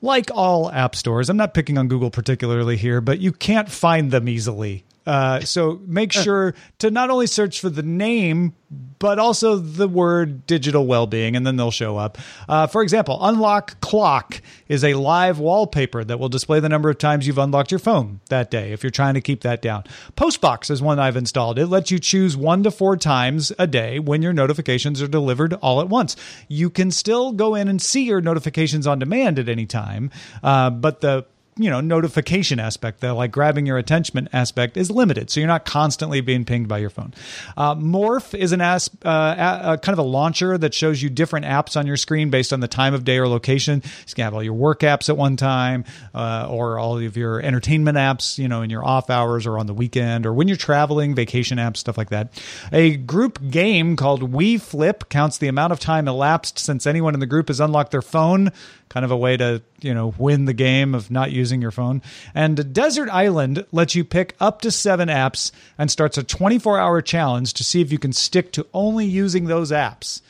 like 0.00 0.30
all 0.32 0.70
app 0.70 0.94
stores, 0.94 1.28
I'm 1.28 1.36
not 1.36 1.54
picking 1.54 1.76
on 1.76 1.88
Google 1.88 2.10
particularly 2.10 2.76
here, 2.76 3.00
but 3.00 3.18
you 3.18 3.32
can't 3.32 3.68
find 3.68 4.10
them 4.10 4.28
easily. 4.28 4.84
Uh, 5.08 5.40
so 5.40 5.80
make 5.86 6.12
sure 6.12 6.54
to 6.78 6.90
not 6.90 7.08
only 7.08 7.26
search 7.26 7.60
for 7.60 7.70
the 7.70 7.82
name, 7.82 8.54
but 8.98 9.18
also 9.18 9.56
the 9.56 9.88
word 9.88 10.46
digital 10.46 10.86
well-being, 10.86 11.34
and 11.34 11.46
then 11.46 11.56
they'll 11.56 11.70
show 11.70 11.96
up. 11.96 12.18
Uh, 12.46 12.66
for 12.66 12.82
example, 12.82 13.18
Unlock 13.22 13.80
Clock 13.80 14.42
is 14.68 14.84
a 14.84 14.92
live 14.92 15.38
wallpaper 15.38 16.04
that 16.04 16.18
will 16.18 16.28
display 16.28 16.60
the 16.60 16.68
number 16.68 16.90
of 16.90 16.98
times 16.98 17.26
you've 17.26 17.38
unlocked 17.38 17.70
your 17.70 17.78
phone 17.78 18.20
that 18.28 18.50
day 18.50 18.72
if 18.72 18.82
you're 18.82 18.90
trying 18.90 19.14
to 19.14 19.22
keep 19.22 19.40
that 19.40 19.62
down. 19.62 19.84
Postbox 20.14 20.70
is 20.70 20.82
one 20.82 20.98
I've 20.98 21.16
installed. 21.16 21.58
It 21.58 21.68
lets 21.68 21.90
you 21.90 21.98
choose 21.98 22.36
one 22.36 22.62
to 22.64 22.70
four 22.70 22.98
times 22.98 23.50
a 23.58 23.66
day 23.66 23.98
when 23.98 24.20
your 24.20 24.34
notifications 24.34 25.00
are 25.00 25.08
delivered 25.08 25.54
all 25.54 25.80
at 25.80 25.88
once. 25.88 26.16
You 26.48 26.68
can 26.68 26.90
still 26.90 27.32
go 27.32 27.54
in 27.54 27.68
and 27.68 27.80
see 27.80 28.04
your 28.04 28.20
notifications 28.20 28.86
on 28.86 28.98
demand 28.98 29.38
at 29.38 29.48
any 29.48 29.64
time, 29.64 30.10
uh, 30.42 30.68
but 30.68 31.00
the 31.00 31.24
you 31.58 31.68
know 31.68 31.80
notification 31.80 32.60
aspect 32.60 33.00
the 33.00 33.12
like 33.12 33.32
grabbing 33.32 33.66
your 33.66 33.78
attention 33.78 34.28
aspect 34.32 34.76
is 34.76 34.90
limited. 34.90 35.30
So 35.30 35.40
you're 35.40 35.48
not 35.48 35.64
constantly 35.64 36.20
being 36.20 36.44
pinged 36.44 36.68
by 36.68 36.78
your 36.78 36.90
phone. 36.90 37.12
Uh, 37.56 37.74
morph 37.74 38.38
is 38.38 38.52
an 38.52 38.60
as 38.60 38.88
uh, 39.04 39.60
a, 39.66 39.72
a 39.72 39.78
kind 39.78 39.98
of 39.98 39.98
a 39.98 40.08
launcher 40.08 40.56
that 40.58 40.74
shows 40.74 41.02
you 41.02 41.10
different 41.10 41.46
apps 41.46 41.76
on 41.76 41.86
your 41.86 41.96
screen 41.96 42.30
based 42.30 42.52
on 42.52 42.60
the 42.60 42.68
time 42.68 42.94
of 42.94 43.04
day 43.04 43.18
or 43.18 43.28
location. 43.28 43.82
You 43.84 44.14
can 44.14 44.24
have 44.24 44.34
all 44.34 44.42
your 44.42 44.54
work 44.54 44.80
apps 44.80 45.08
at 45.08 45.16
one 45.16 45.36
time 45.36 45.84
uh, 46.14 46.46
or 46.48 46.78
all 46.78 46.98
of 46.98 47.16
your 47.16 47.40
entertainment 47.40 47.98
apps 47.98 48.38
you 48.38 48.48
know 48.48 48.62
in 48.62 48.70
your 48.70 48.84
off 48.84 49.10
hours 49.10 49.46
or 49.46 49.58
on 49.58 49.66
the 49.66 49.74
weekend 49.74 50.26
or 50.26 50.32
when 50.32 50.48
you're 50.48 50.56
traveling 50.56 51.14
vacation 51.14 51.58
apps 51.58 51.78
stuff 51.78 51.98
like 51.98 52.10
that. 52.10 52.40
A 52.72 52.96
group 52.96 53.38
game 53.50 53.96
called 53.96 54.22
we 54.32 54.58
flip 54.58 55.08
counts 55.08 55.38
the 55.38 55.48
amount 55.48 55.72
of 55.72 55.80
time 55.80 56.08
elapsed 56.08 56.58
since 56.58 56.86
anyone 56.86 57.14
in 57.14 57.20
the 57.20 57.26
group 57.26 57.48
has 57.48 57.60
unlocked 57.60 57.90
their 57.90 58.02
phone 58.02 58.52
kind 58.88 59.04
of 59.04 59.10
a 59.10 59.16
way 59.16 59.36
to 59.36 59.62
you 59.80 59.92
know 59.94 60.14
win 60.18 60.44
the 60.46 60.52
game 60.52 60.94
of 60.94 61.10
not 61.10 61.30
using 61.30 61.60
your 61.62 61.70
phone. 61.70 62.02
And 62.34 62.72
Desert 62.72 63.08
Island 63.10 63.64
lets 63.72 63.94
you 63.94 64.04
pick 64.04 64.34
up 64.40 64.60
to 64.62 64.70
seven 64.70 65.08
apps 65.08 65.52
and 65.76 65.90
starts 65.90 66.16
a 66.18 66.22
24 66.22 66.78
hour 66.78 67.02
challenge 67.02 67.54
to 67.54 67.64
see 67.64 67.80
if 67.80 67.92
you 67.92 67.98
can 67.98 68.12
stick 68.12 68.52
to 68.52 68.66
only 68.72 69.06
using 69.06 69.44
those 69.44 69.70
apps. 69.70 70.20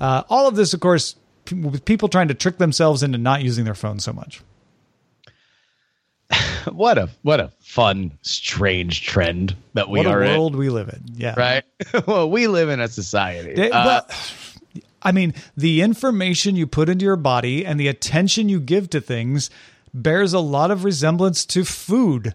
Uh, 0.00 0.22
all 0.28 0.48
of 0.48 0.56
this, 0.56 0.74
of 0.74 0.80
course, 0.80 1.14
p- 1.44 1.54
with 1.54 1.84
people 1.84 2.08
trying 2.08 2.28
to 2.28 2.34
trick 2.34 2.58
themselves 2.58 3.02
into 3.02 3.18
not 3.18 3.42
using 3.42 3.64
their 3.64 3.74
phone 3.74 3.98
so 4.00 4.12
much. 4.12 4.40
what 6.72 6.96
a 6.98 7.08
what 7.22 7.40
a 7.40 7.50
fun, 7.60 8.12
strange 8.22 9.02
trend 9.02 9.54
that 9.74 9.88
we 9.88 9.98
what 9.98 10.06
are 10.06 10.22
a 10.22 10.28
in. 10.28 10.32
world 10.38 10.56
we 10.56 10.70
live 10.70 10.88
in. 10.88 11.02
Yeah. 11.14 11.34
Right. 11.36 11.64
well, 12.06 12.30
we 12.30 12.46
live 12.46 12.68
in 12.68 12.80
a 12.80 12.88
society. 12.88 13.50
It- 13.62 13.72
Uh, 13.72 14.02
well, 14.08 14.16
I 15.04 15.12
mean, 15.12 15.34
the 15.56 15.82
information 15.82 16.56
you 16.56 16.66
put 16.66 16.88
into 16.88 17.04
your 17.04 17.16
body 17.16 17.64
and 17.64 17.78
the 17.78 17.88
attention 17.88 18.48
you 18.48 18.60
give 18.60 18.90
to 18.90 19.00
things 19.00 19.50
bears 19.94 20.32
a 20.32 20.40
lot 20.40 20.70
of 20.70 20.84
resemblance 20.84 21.44
to 21.46 21.64
food, 21.64 22.34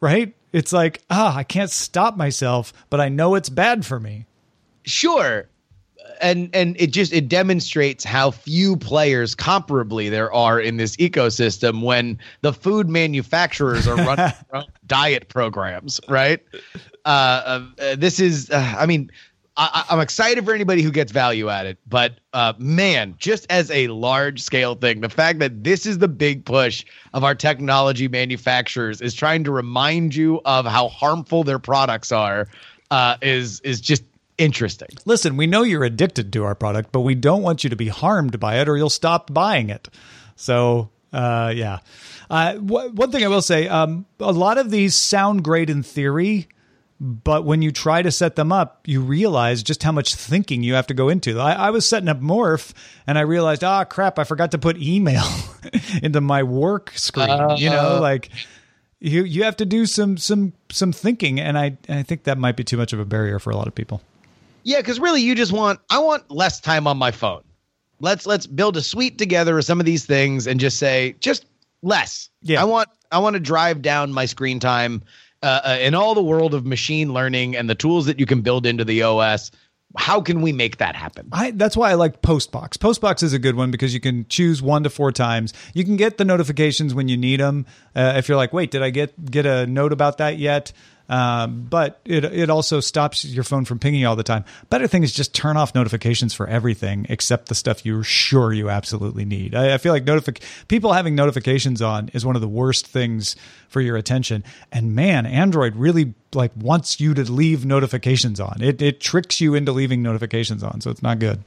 right? 0.00 0.34
It's 0.52 0.72
like, 0.72 1.00
ah, 1.10 1.36
I 1.36 1.44
can't 1.44 1.70
stop 1.70 2.16
myself, 2.16 2.72
but 2.90 3.00
I 3.00 3.08
know 3.08 3.34
it's 3.34 3.48
bad 3.48 3.86
for 3.86 4.00
me. 4.00 4.26
sure 4.82 5.48
and 6.20 6.50
and 6.54 6.76
it 6.78 6.88
just 6.88 7.12
it 7.12 7.28
demonstrates 7.28 8.04
how 8.04 8.30
few 8.30 8.76
players 8.76 9.34
comparably 9.34 10.10
there 10.10 10.32
are 10.32 10.60
in 10.60 10.76
this 10.76 10.96
ecosystem 10.96 11.82
when 11.82 12.18
the 12.42 12.52
food 12.52 12.88
manufacturers 12.88 13.86
are 13.86 13.96
running 13.96 14.32
diet 14.86 15.28
programs 15.28 16.00
right 16.08 16.40
uh, 17.04 17.08
uh 17.78 17.96
this 17.96 18.20
is 18.20 18.50
uh, 18.50 18.74
i 18.78 18.86
mean 18.86 19.10
I, 19.60 19.84
I'm 19.90 20.00
excited 20.00 20.44
for 20.44 20.54
anybody 20.54 20.80
who 20.82 20.90
gets 20.90 21.12
value 21.12 21.50
at 21.50 21.66
it, 21.66 21.78
but 21.86 22.14
uh, 22.32 22.54
man, 22.58 23.14
just 23.18 23.46
as 23.50 23.70
a 23.70 23.88
large 23.88 24.40
scale 24.40 24.74
thing, 24.74 25.02
the 25.02 25.10
fact 25.10 25.38
that 25.40 25.62
this 25.62 25.84
is 25.84 25.98
the 25.98 26.08
big 26.08 26.46
push 26.46 26.84
of 27.12 27.24
our 27.24 27.34
technology 27.34 28.08
manufacturers 28.08 29.02
is 29.02 29.12
trying 29.12 29.44
to 29.44 29.50
remind 29.50 30.14
you 30.14 30.40
of 30.46 30.64
how 30.64 30.88
harmful 30.88 31.44
their 31.44 31.58
products 31.58 32.10
are 32.10 32.48
uh, 32.90 33.16
is 33.20 33.60
is 33.60 33.82
just 33.82 34.02
interesting. 34.38 34.88
Listen, 35.04 35.36
we 35.36 35.46
know 35.46 35.62
you're 35.62 35.84
addicted 35.84 36.32
to 36.32 36.44
our 36.44 36.54
product, 36.54 36.90
but 36.92 37.00
we 37.00 37.14
don't 37.14 37.42
want 37.42 37.62
you 37.62 37.68
to 37.70 37.76
be 37.76 37.88
harmed 37.88 38.40
by 38.40 38.60
it 38.60 38.68
or 38.68 38.76
you'll 38.78 38.88
stop 38.88 39.32
buying 39.32 39.68
it. 39.68 39.88
So, 40.36 40.88
uh, 41.12 41.52
yeah. 41.54 41.80
Uh, 42.30 42.54
wh- 42.54 42.94
one 42.94 43.12
thing 43.12 43.22
I 43.22 43.28
will 43.28 43.42
say 43.42 43.68
um, 43.68 44.06
a 44.18 44.32
lot 44.32 44.56
of 44.56 44.70
these 44.70 44.94
sound 44.94 45.44
great 45.44 45.68
in 45.68 45.82
theory, 45.82 46.48
but 47.00 47.46
when 47.46 47.62
you 47.62 47.72
try 47.72 48.02
to 48.02 48.12
set 48.12 48.36
them 48.36 48.52
up, 48.52 48.86
you 48.86 49.00
realize 49.00 49.62
just 49.62 49.82
how 49.82 49.90
much 49.90 50.14
thinking 50.14 50.62
you 50.62 50.74
have 50.74 50.86
to 50.88 50.94
go 50.94 51.08
into. 51.08 51.40
I, 51.40 51.52
I 51.52 51.70
was 51.70 51.88
setting 51.88 52.10
up 52.10 52.20
Morph 52.20 52.74
and 53.06 53.16
I 53.16 53.22
realized, 53.22 53.64
ah, 53.64 53.84
crap, 53.84 54.18
I 54.18 54.24
forgot 54.24 54.50
to 54.50 54.58
put 54.58 54.76
email 54.76 55.24
into 56.02 56.20
my 56.20 56.42
work 56.42 56.92
screen. 56.94 57.56
you 57.56 57.70
know, 57.70 57.98
like 58.02 58.28
you 59.00 59.24
you 59.24 59.44
have 59.44 59.56
to 59.56 59.64
do 59.64 59.86
some 59.86 60.18
some 60.18 60.52
some 60.70 60.92
thinking, 60.92 61.40
and 61.40 61.58
I 61.58 61.78
I 61.88 62.02
think 62.02 62.24
that 62.24 62.36
might 62.36 62.56
be 62.56 62.64
too 62.64 62.76
much 62.76 62.92
of 62.92 63.00
a 63.00 63.06
barrier 63.06 63.38
for 63.38 63.50
a 63.50 63.56
lot 63.56 63.66
of 63.66 63.74
people. 63.74 64.02
Yeah, 64.62 64.76
because 64.76 65.00
really, 65.00 65.22
you 65.22 65.34
just 65.34 65.52
want 65.52 65.80
I 65.88 66.00
want 66.00 66.30
less 66.30 66.60
time 66.60 66.86
on 66.86 66.98
my 66.98 67.12
phone. 67.12 67.42
Let's 68.00 68.26
let's 68.26 68.46
build 68.46 68.76
a 68.76 68.82
suite 68.82 69.16
together 69.16 69.56
of 69.56 69.64
some 69.64 69.80
of 69.80 69.86
these 69.86 70.04
things 70.04 70.46
and 70.46 70.60
just 70.60 70.78
say 70.78 71.14
just 71.20 71.46
less. 71.82 72.28
Yeah. 72.42 72.60
I 72.60 72.64
want 72.64 72.90
I 73.10 73.20
want 73.20 73.34
to 73.34 73.40
drive 73.40 73.80
down 73.80 74.12
my 74.12 74.26
screen 74.26 74.60
time 74.60 75.02
uh, 75.42 75.60
uh, 75.64 75.78
in 75.80 75.94
all 75.94 76.14
the 76.14 76.22
world 76.22 76.54
of 76.54 76.66
machine 76.66 77.12
learning 77.12 77.56
and 77.56 77.68
the 77.68 77.74
tools 77.74 78.06
that 78.06 78.20
you 78.20 78.26
can 78.26 78.42
build 78.42 78.66
into 78.66 78.84
the 78.84 79.02
OS. 79.02 79.50
How 79.96 80.20
can 80.20 80.40
we 80.40 80.52
make 80.52 80.76
that 80.76 80.94
happen? 80.94 81.28
I 81.32 81.50
that's 81.50 81.76
why 81.76 81.90
I 81.90 81.94
like 81.94 82.22
Postbox. 82.22 82.78
Postbox 82.78 83.24
is 83.24 83.32
a 83.32 83.40
good 83.40 83.56
one 83.56 83.72
because 83.72 83.92
you 83.92 83.98
can 83.98 84.24
choose 84.28 84.62
one 84.62 84.84
to 84.84 84.90
four 84.90 85.10
times. 85.10 85.52
You 85.74 85.84
can 85.84 85.96
get 85.96 86.16
the 86.16 86.24
notifications 86.24 86.94
when 86.94 87.08
you 87.08 87.16
need 87.16 87.40
them. 87.40 87.66
Uh, 87.96 88.14
if 88.16 88.28
you're 88.28 88.36
like, 88.36 88.52
wait, 88.52 88.70
did 88.70 88.82
I 88.82 88.90
get 88.90 89.30
get 89.30 89.46
a 89.46 89.66
note 89.66 89.92
about 89.92 90.18
that 90.18 90.38
yet? 90.38 90.72
Um, 91.10 91.66
but 91.68 92.00
it 92.04 92.24
it 92.24 92.50
also 92.50 92.78
stops 92.78 93.24
your 93.24 93.42
phone 93.42 93.64
from 93.64 93.80
pinging 93.80 94.06
all 94.06 94.14
the 94.14 94.22
time. 94.22 94.44
Better 94.70 94.86
thing 94.86 95.02
is 95.02 95.12
just 95.12 95.34
turn 95.34 95.56
off 95.56 95.74
notifications 95.74 96.32
for 96.32 96.46
everything 96.46 97.04
except 97.08 97.48
the 97.48 97.56
stuff 97.56 97.84
you're 97.84 98.04
sure 98.04 98.52
you 98.52 98.70
absolutely 98.70 99.24
need. 99.24 99.56
I, 99.56 99.74
I 99.74 99.78
feel 99.78 99.92
like 99.92 100.04
notific 100.04 100.40
people 100.68 100.92
having 100.92 101.16
notifications 101.16 101.82
on 101.82 102.10
is 102.14 102.24
one 102.24 102.36
of 102.36 102.42
the 102.42 102.48
worst 102.48 102.86
things 102.86 103.34
for 103.68 103.80
your 103.80 103.96
attention. 103.96 104.44
And 104.70 104.94
man, 104.94 105.26
Android 105.26 105.74
really 105.74 106.14
like 106.32 106.52
wants 106.54 107.00
you 107.00 107.12
to 107.14 107.30
leave 107.30 107.66
notifications 107.66 108.38
on. 108.38 108.62
It 108.62 108.80
it 108.80 109.00
tricks 109.00 109.40
you 109.40 109.56
into 109.56 109.72
leaving 109.72 110.04
notifications 110.04 110.62
on, 110.62 110.80
so 110.80 110.92
it's 110.92 111.02
not 111.02 111.18
good. 111.18 111.42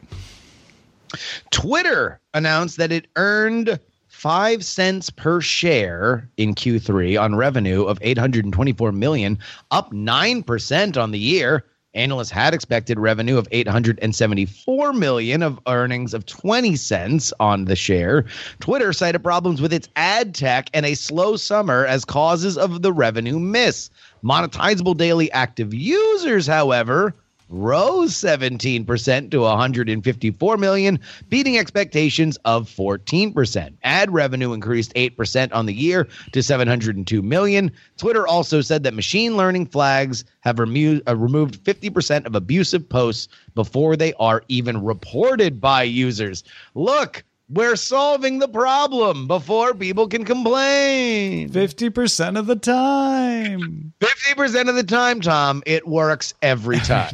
Twitter 1.51 2.19
announced 2.33 2.75
that 2.77 2.91
it 2.91 3.07
earned 3.15 3.79
five 4.23 4.63
cents 4.63 5.09
per 5.09 5.41
share 5.41 6.29
in 6.37 6.55
Q3 6.55 7.19
on 7.19 7.35
revenue 7.35 7.83
of 7.83 7.99
824 8.01 8.93
million, 8.93 9.37
up 9.69 9.91
nine 9.91 10.43
percent 10.43 10.95
on 10.95 11.11
the 11.11 11.19
year. 11.19 11.65
Analysts 11.93 12.31
had 12.31 12.53
expected 12.53 12.97
revenue 12.97 13.37
of 13.37 13.49
874 13.51 14.93
million 14.93 15.43
of 15.43 15.59
earnings 15.67 16.13
of 16.13 16.25
20 16.25 16.77
cents 16.77 17.33
on 17.41 17.65
the 17.65 17.75
share. 17.75 18.23
Twitter 18.61 18.93
cited 18.93 19.21
problems 19.21 19.61
with 19.61 19.73
its 19.73 19.89
ad 19.97 20.33
tech 20.33 20.69
and 20.73 20.85
a 20.85 20.95
slow 20.95 21.35
summer 21.35 21.85
as 21.85 22.05
causes 22.05 22.57
of 22.57 22.81
the 22.81 22.93
revenue 22.93 23.39
miss. 23.39 23.89
Monetizable 24.23 24.95
daily 24.95 25.29
active 25.33 25.73
users, 25.73 26.47
however, 26.47 27.13
rose 27.53 28.13
17% 28.13 29.31
to 29.31 29.39
154 29.41 30.57
million, 30.57 30.99
beating 31.29 31.57
expectations 31.57 32.37
of 32.45 32.69
14%. 32.69 33.73
Ad 33.83 34.11
revenue 34.11 34.53
increased 34.53 34.93
8% 34.95 35.53
on 35.53 35.65
the 35.65 35.73
year 35.73 36.07
to 36.31 36.41
702 36.41 37.21
million. 37.21 37.71
Twitter 37.97 38.27
also 38.27 38.61
said 38.61 38.83
that 38.83 38.93
machine 38.93 39.37
learning 39.37 39.67
flags 39.67 40.25
have 40.41 40.57
remu- 40.57 41.01
uh, 41.07 41.15
removed 41.15 41.63
50% 41.63 42.25
of 42.25 42.35
abusive 42.35 42.87
posts 42.89 43.27
before 43.53 43.95
they 43.95 44.13
are 44.15 44.43
even 44.47 44.83
reported 44.83 45.61
by 45.61 45.83
users. 45.83 46.43
Look, 46.73 47.23
we're 47.53 47.75
solving 47.75 48.39
the 48.39 48.47
problem 48.47 49.27
before 49.27 49.73
people 49.73 50.07
can 50.07 50.25
complain. 50.25 51.49
Fifty 51.49 51.89
percent 51.89 52.37
of 52.37 52.47
the 52.47 52.55
time. 52.55 53.93
50% 53.99 54.69
of 54.69 54.75
the 54.75 54.83
time, 54.83 55.21
Tom, 55.21 55.63
it 55.65 55.87
works 55.87 56.33
every 56.41 56.79
time. 56.79 57.13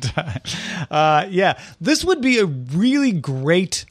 Uh, 0.89 1.27
yeah, 1.29 1.59
this 1.79 2.03
would 2.03 2.21
be 2.21 2.39
a 2.39 2.45
really 2.45 3.11
great 3.11 3.85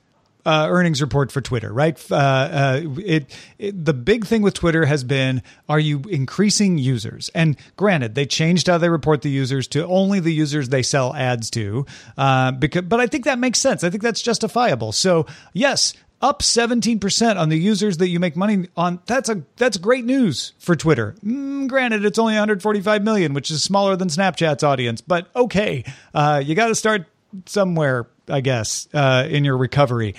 uh, 0.44 0.66
earnings 0.68 1.02
report 1.02 1.30
for 1.30 1.40
Twitter, 1.40 1.72
right? 1.72 2.02
Uh, 2.10 2.14
uh, 2.16 2.80
it, 2.96 3.36
it 3.58 3.84
the 3.84 3.92
big 3.92 4.26
thing 4.26 4.42
with 4.42 4.54
Twitter 4.54 4.86
has 4.86 5.04
been: 5.04 5.42
Are 5.68 5.78
you 5.78 6.02
increasing 6.08 6.78
users? 6.78 7.30
And 7.34 7.56
granted, 7.76 8.14
they 8.14 8.24
changed 8.24 8.66
how 8.66 8.78
they 8.78 8.88
report 8.88 9.22
the 9.22 9.30
users 9.30 9.68
to 9.68 9.86
only 9.86 10.20
the 10.20 10.32
users 10.32 10.70
they 10.70 10.82
sell 10.82 11.14
ads 11.14 11.50
to. 11.50 11.84
Uh, 12.16 12.52
because, 12.52 12.82
but 12.82 12.98
I 12.98 13.06
think 13.06 13.24
that 13.26 13.38
makes 13.38 13.58
sense. 13.58 13.84
I 13.84 13.90
think 13.90 14.02
that's 14.02 14.22
justifiable. 14.22 14.92
So 14.92 15.26
yes. 15.52 15.94
Up 16.20 16.42
17% 16.42 17.36
on 17.36 17.48
the 17.48 17.56
users 17.56 17.98
that 17.98 18.08
you 18.08 18.18
make 18.18 18.34
money 18.34 18.66
on. 18.76 18.98
That's 19.06 19.28
a 19.28 19.44
that's 19.56 19.76
great 19.76 20.04
news 20.04 20.52
for 20.58 20.74
Twitter. 20.74 21.14
Mm, 21.24 21.68
granted, 21.68 22.04
it's 22.04 22.18
only 22.18 22.32
145 22.32 23.04
million, 23.04 23.34
which 23.34 23.52
is 23.52 23.62
smaller 23.62 23.94
than 23.94 24.08
Snapchat's 24.08 24.64
audience, 24.64 25.00
but 25.00 25.28
okay. 25.36 25.84
Uh, 26.12 26.42
you 26.44 26.56
got 26.56 26.68
to 26.68 26.74
start 26.74 27.06
somewhere, 27.46 28.08
I 28.28 28.40
guess, 28.40 28.88
uh, 28.92 29.28
in 29.30 29.44
your 29.44 29.56
recovery. 29.56 30.16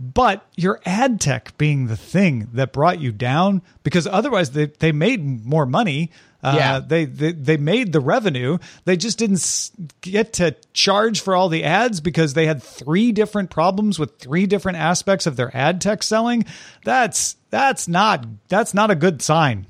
But 0.00 0.46
your 0.54 0.80
ad 0.84 1.20
tech 1.20 1.56
being 1.58 1.86
the 1.86 1.96
thing 1.96 2.48
that 2.52 2.72
brought 2.72 3.00
you 3.00 3.10
down, 3.10 3.62
because 3.82 4.06
otherwise 4.06 4.50
they, 4.50 4.66
they 4.66 4.92
made 4.92 5.44
more 5.44 5.66
money. 5.66 6.10
Uh, 6.42 6.54
Yeah. 6.56 6.78
they, 6.80 7.04
they 7.04 7.32
they 7.32 7.56
made 7.56 7.92
the 7.92 8.00
revenue. 8.00 8.58
They 8.84 8.96
just 8.96 9.18
didn't 9.18 9.70
get 10.00 10.34
to 10.34 10.54
charge 10.72 11.20
for 11.20 11.34
all 11.34 11.48
the 11.48 11.64
ads 11.64 12.00
because 12.00 12.34
they 12.34 12.46
had 12.46 12.62
three 12.62 13.10
different 13.12 13.50
problems 13.50 13.98
with 13.98 14.18
three 14.18 14.46
different 14.46 14.78
aspects 14.78 15.26
of 15.26 15.34
their 15.36 15.54
ad 15.56 15.80
tech 15.80 16.02
selling. 16.02 16.44
That's 16.84 17.36
that's 17.50 17.88
not 17.88 18.24
that's 18.48 18.72
not 18.72 18.90
a 18.90 18.94
good 18.94 19.20
sign. 19.20 19.66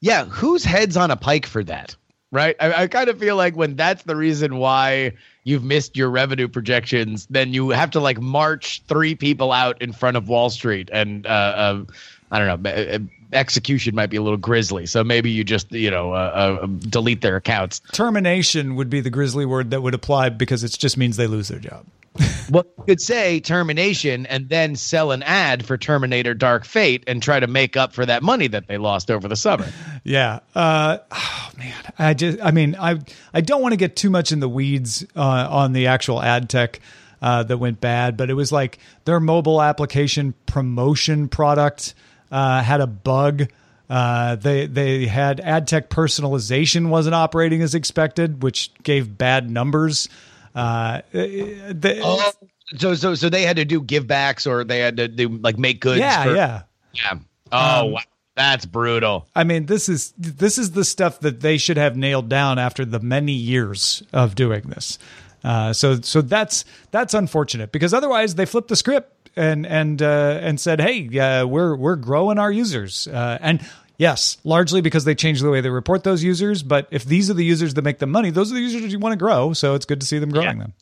Yeah, 0.00 0.24
whose 0.24 0.64
head's 0.64 0.96
on 0.96 1.10
a 1.10 1.16
pike 1.16 1.46
for 1.46 1.62
that? 1.64 1.96
Right? 2.30 2.56
I, 2.58 2.72
I 2.82 2.86
kind 2.86 3.08
of 3.10 3.18
feel 3.18 3.36
like 3.36 3.56
when 3.56 3.76
that's 3.76 4.02
the 4.04 4.16
reason 4.16 4.56
why 4.56 5.12
you've 5.44 5.64
missed 5.64 5.96
your 5.96 6.08
revenue 6.10 6.48
projections, 6.48 7.26
then 7.26 7.52
you 7.52 7.70
have 7.70 7.90
to 7.90 8.00
like 8.00 8.20
march 8.20 8.82
three 8.88 9.14
people 9.14 9.52
out 9.52 9.82
in 9.82 9.92
front 9.92 10.16
of 10.16 10.28
Wall 10.28 10.48
Street. 10.48 10.88
And 10.92 11.26
uh, 11.26 11.28
uh, 11.28 11.84
I 12.32 12.38
don't 12.38 12.62
know, 12.62 12.70
uh, 12.70 12.98
execution 13.32 13.94
might 13.94 14.06
be 14.06 14.16
a 14.16 14.22
little 14.22 14.38
grisly. 14.38 14.86
So 14.86 15.04
maybe 15.04 15.30
you 15.30 15.44
just, 15.44 15.70
you 15.70 15.90
know, 15.90 16.12
uh, 16.12 16.60
uh, 16.62 16.66
delete 16.66 17.20
their 17.20 17.36
accounts. 17.36 17.80
Termination 17.92 18.74
would 18.76 18.90
be 18.90 19.00
the 19.00 19.10
grisly 19.10 19.44
word 19.44 19.70
that 19.70 19.82
would 19.82 19.94
apply 19.94 20.30
because 20.30 20.64
it 20.64 20.72
just 20.72 20.96
means 20.96 21.16
they 21.16 21.26
lose 21.26 21.48
their 21.48 21.60
job. 21.60 21.86
Well, 22.50 22.66
you 22.76 22.84
could 22.84 23.00
say 23.00 23.40
termination 23.40 24.26
and 24.26 24.48
then 24.48 24.76
sell 24.76 25.12
an 25.12 25.22
ad 25.22 25.64
for 25.64 25.78
Terminator 25.78 26.34
Dark 26.34 26.66
Fate 26.66 27.04
and 27.06 27.22
try 27.22 27.40
to 27.40 27.46
make 27.46 27.78
up 27.78 27.94
for 27.94 28.04
that 28.04 28.22
money 28.22 28.48
that 28.48 28.66
they 28.66 28.76
lost 28.76 29.10
over 29.10 29.28
the 29.28 29.36
summer. 29.36 29.66
Yeah. 30.04 30.40
Uh, 30.52 30.98
oh 31.12 31.50
man, 31.56 31.74
I 31.96 32.12
just, 32.12 32.40
I 32.42 32.50
mean, 32.50 32.74
I, 32.74 32.98
I 33.32 33.40
don't 33.40 33.62
want 33.62 33.72
to 33.72 33.76
get 33.76 33.94
too 33.94 34.10
much 34.10 34.32
in 34.32 34.40
the 34.40 34.48
weeds 34.48 35.06
uh, 35.14 35.46
on 35.48 35.72
the 35.72 35.86
actual 35.86 36.20
ad 36.20 36.50
tech 36.50 36.80
uh, 37.22 37.44
that 37.44 37.58
went 37.58 37.80
bad, 37.80 38.16
but 38.16 38.28
it 38.28 38.34
was 38.34 38.50
like 38.50 38.80
their 39.04 39.20
mobile 39.20 39.62
application 39.62 40.34
promotion 40.44 41.28
product 41.28 41.94
uh, 42.32 42.62
had 42.62 42.80
a 42.80 42.86
bug. 42.88 43.44
Uh, 43.88 44.36
they 44.36 44.66
they 44.66 45.06
had 45.06 45.38
ad 45.40 45.68
tech 45.68 45.90
personalization 45.90 46.88
wasn't 46.88 47.14
operating 47.14 47.62
as 47.62 47.74
expected, 47.74 48.42
which 48.42 48.72
gave 48.82 49.16
bad 49.18 49.50
numbers. 49.50 50.08
Uh, 50.54 51.02
the, 51.12 52.00
Oh, 52.02 52.30
so 52.76 52.94
so 52.94 53.14
so 53.14 53.28
they 53.28 53.42
had 53.42 53.56
to 53.56 53.64
do 53.64 53.82
givebacks 53.82 54.46
or 54.50 54.64
they 54.64 54.78
had 54.78 54.96
to 54.96 55.08
do 55.08 55.28
like 55.28 55.58
make 55.58 55.80
goods. 55.80 56.00
yeah, 56.00 56.24
for- 56.24 56.34
yeah. 56.34 56.62
yeah. 56.94 57.18
Oh, 57.52 57.86
Um, 57.86 57.92
wow. 57.92 58.00
that's 58.34 58.64
brutal. 58.64 59.28
I 59.36 59.44
mean, 59.44 59.66
this 59.66 59.88
is 59.90 60.14
this 60.16 60.56
is 60.56 60.70
the 60.72 60.84
stuff 60.84 61.20
that 61.20 61.40
they 61.40 61.58
should 61.58 61.76
have 61.76 61.96
nailed 61.96 62.28
down 62.30 62.58
after 62.58 62.84
the 62.86 63.00
many 63.00 63.32
years 63.32 64.02
of 64.12 64.34
doing 64.34 64.62
this. 64.62 64.98
Uh, 65.44 65.72
so 65.74 66.00
so 66.00 66.22
that's 66.22 66.64
that's 66.92 67.12
unfortunate 67.14 67.72
because 67.72 67.92
otherwise 67.92 68.36
they 68.36 68.46
flip 68.46 68.68
the 68.68 68.76
script 68.76 69.21
and 69.36 69.66
and 69.66 70.02
uh, 70.02 70.38
and 70.40 70.60
said, 70.60 70.80
hey, 70.80 71.18
uh, 71.18 71.46
we're 71.46 71.74
we're 71.76 71.96
growing 71.96 72.38
our 72.38 72.52
users 72.52 73.06
uh, 73.08 73.38
and. 73.40 73.60
Yes, 73.98 74.38
largely 74.42 74.80
because 74.80 75.04
they 75.04 75.14
change 75.14 75.42
the 75.42 75.50
way 75.50 75.60
they 75.60 75.68
report 75.68 76.02
those 76.02 76.24
users. 76.24 76.64
But 76.64 76.88
if 76.90 77.04
these 77.04 77.30
are 77.30 77.34
the 77.34 77.44
users 77.44 77.74
that 77.74 77.82
make 77.82 77.98
them 77.98 78.10
money, 78.10 78.30
those 78.30 78.50
are 78.50 78.54
the 78.54 78.60
users 78.60 78.90
you 78.90 78.98
want 78.98 79.12
to 79.12 79.16
grow. 79.16 79.52
So 79.52 79.74
it's 79.76 79.84
good 79.84 80.00
to 80.00 80.06
see 80.06 80.18
them 80.18 80.30
growing 80.30 80.58
them. 80.58 80.72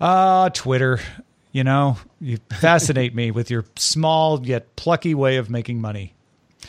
Uh, 0.00 0.50
Twitter, 0.50 0.98
you 1.52 1.62
know, 1.62 1.98
you 2.20 2.38
fascinate 2.50 3.14
me 3.14 3.30
with 3.30 3.48
your 3.48 3.64
small 3.76 4.44
yet 4.44 4.74
plucky 4.74 5.14
way 5.14 5.36
of 5.36 5.50
making 5.50 5.80
money. 5.80 6.13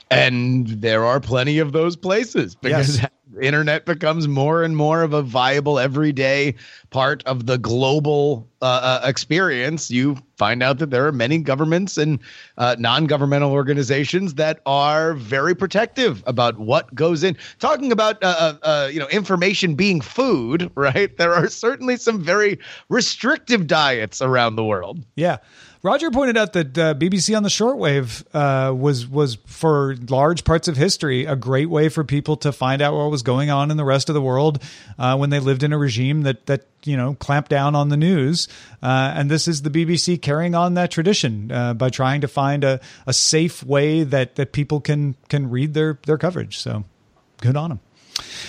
And 0.09 0.67
there 0.67 1.05
are 1.05 1.19
plenty 1.19 1.59
of 1.59 1.71
those 1.71 1.95
places 1.95 2.55
because 2.55 2.99
Yes. 2.99 3.09
internet 3.41 3.85
becomes 3.85 4.27
more 4.27 4.63
and 4.63 4.77
more 4.77 5.01
of 5.01 5.13
a 5.13 5.21
viable 5.21 5.79
everyday 5.79 6.55
part 6.91 7.23
of 7.25 7.45
the 7.47 7.57
global 7.57 8.47
uh, 8.61 8.99
uh, 9.01 9.07
experience. 9.07 9.89
You 9.89 10.17
find 10.37 10.61
out 10.61 10.79
that 10.79 10.91
there 10.91 11.07
are 11.07 11.11
many 11.11 11.39
governments 11.39 11.97
and 11.97 12.19
uh, 12.57 12.75
non-governmental 12.77 13.51
organizations 13.51 14.35
that 14.35 14.61
are 14.65 15.13
very 15.13 15.55
protective 15.55 16.23
about 16.27 16.59
what 16.59 16.93
goes 16.93 17.23
in. 17.23 17.35
Talking 17.59 17.91
about 17.91 18.23
uh, 18.23 18.57
uh, 18.63 18.65
uh, 18.65 18.89
you 18.91 18.99
know 18.99 19.07
information 19.07 19.75
being 19.75 20.01
food, 20.01 20.71
right? 20.75 21.15
There 21.17 21.33
are 21.33 21.47
certainly 21.47 21.97
some 21.97 22.21
very 22.21 22.59
restrictive 22.89 23.67
diets 23.67 24.21
around 24.21 24.55
the 24.55 24.63
world. 24.63 25.05
Yeah. 25.15 25.37
Roger 25.83 26.11
pointed 26.11 26.37
out 26.37 26.53
that 26.53 26.77
uh, 26.77 26.93
BBC 26.93 27.35
on 27.35 27.41
the 27.41 27.49
shortwave 27.49 28.23
uh, 28.35 28.71
was 28.71 29.07
was 29.07 29.39
for 29.47 29.95
large 30.09 30.43
parts 30.43 30.67
of 30.67 30.77
history 30.77 31.25
a 31.25 31.35
great 31.35 31.71
way 31.71 31.89
for 31.89 32.03
people 32.03 32.37
to 32.37 32.51
find 32.51 32.83
out 32.83 32.93
what 32.93 33.09
was 33.09 33.23
going 33.23 33.49
on 33.49 33.71
in 33.71 33.77
the 33.77 33.83
rest 33.83 34.07
of 34.07 34.13
the 34.13 34.21
world 34.21 34.61
uh, 34.99 35.17
when 35.17 35.31
they 35.31 35.39
lived 35.39 35.63
in 35.63 35.73
a 35.73 35.79
regime 35.79 36.21
that 36.21 36.45
that 36.45 36.67
you 36.83 36.95
know 36.95 37.15
clamped 37.15 37.49
down 37.49 37.73
on 37.73 37.89
the 37.89 37.97
news. 37.97 38.47
Uh, 38.83 39.11
and 39.15 39.31
this 39.31 39.47
is 39.47 39.63
the 39.63 39.71
BBC 39.71 40.21
carrying 40.21 40.53
on 40.53 40.75
that 40.75 40.91
tradition 40.91 41.51
uh, 41.51 41.73
by 41.73 41.89
trying 41.89 42.21
to 42.21 42.27
find 42.27 42.63
a, 42.63 42.79
a 43.07 43.13
safe 43.13 43.63
way 43.63 44.03
that 44.03 44.35
that 44.35 44.51
people 44.51 44.81
can 44.81 45.15
can 45.29 45.49
read 45.49 45.73
their 45.73 45.97
their 46.05 46.19
coverage. 46.19 46.59
So 46.59 46.83
good 47.41 47.57
on 47.57 47.69
them. 47.69 47.79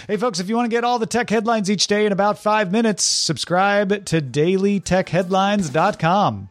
Hey, 0.07 0.19
folks, 0.19 0.39
if 0.39 0.51
you 0.51 0.57
want 0.57 0.67
to 0.67 0.77
get 0.77 0.85
all 0.85 0.99
the 0.99 1.07
tech 1.07 1.31
headlines 1.31 1.71
each 1.71 1.87
day 1.87 2.05
in 2.05 2.13
about 2.13 2.39
five 2.39 2.71
minutes, 2.71 3.05
subscribe 3.05 4.05
to 4.07 4.21
dailytechheadlines.com. 4.21 6.51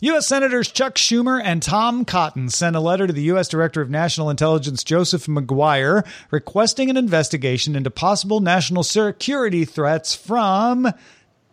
U.S. 0.00 0.28
Senators 0.28 0.70
Chuck 0.70 0.94
Schumer 0.94 1.42
and 1.42 1.60
Tom 1.60 2.04
Cotton 2.04 2.50
sent 2.50 2.76
a 2.76 2.80
letter 2.80 3.08
to 3.08 3.12
the 3.12 3.22
U.S. 3.22 3.48
Director 3.48 3.80
of 3.80 3.90
National 3.90 4.30
Intelligence 4.30 4.84
Joseph 4.84 5.26
Maguire 5.26 6.04
requesting 6.30 6.88
an 6.88 6.96
investigation 6.96 7.74
into 7.74 7.90
possible 7.90 8.38
national 8.38 8.84
security 8.84 9.64
threats 9.64 10.14
from 10.14 10.92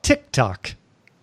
TikTok. 0.04 0.76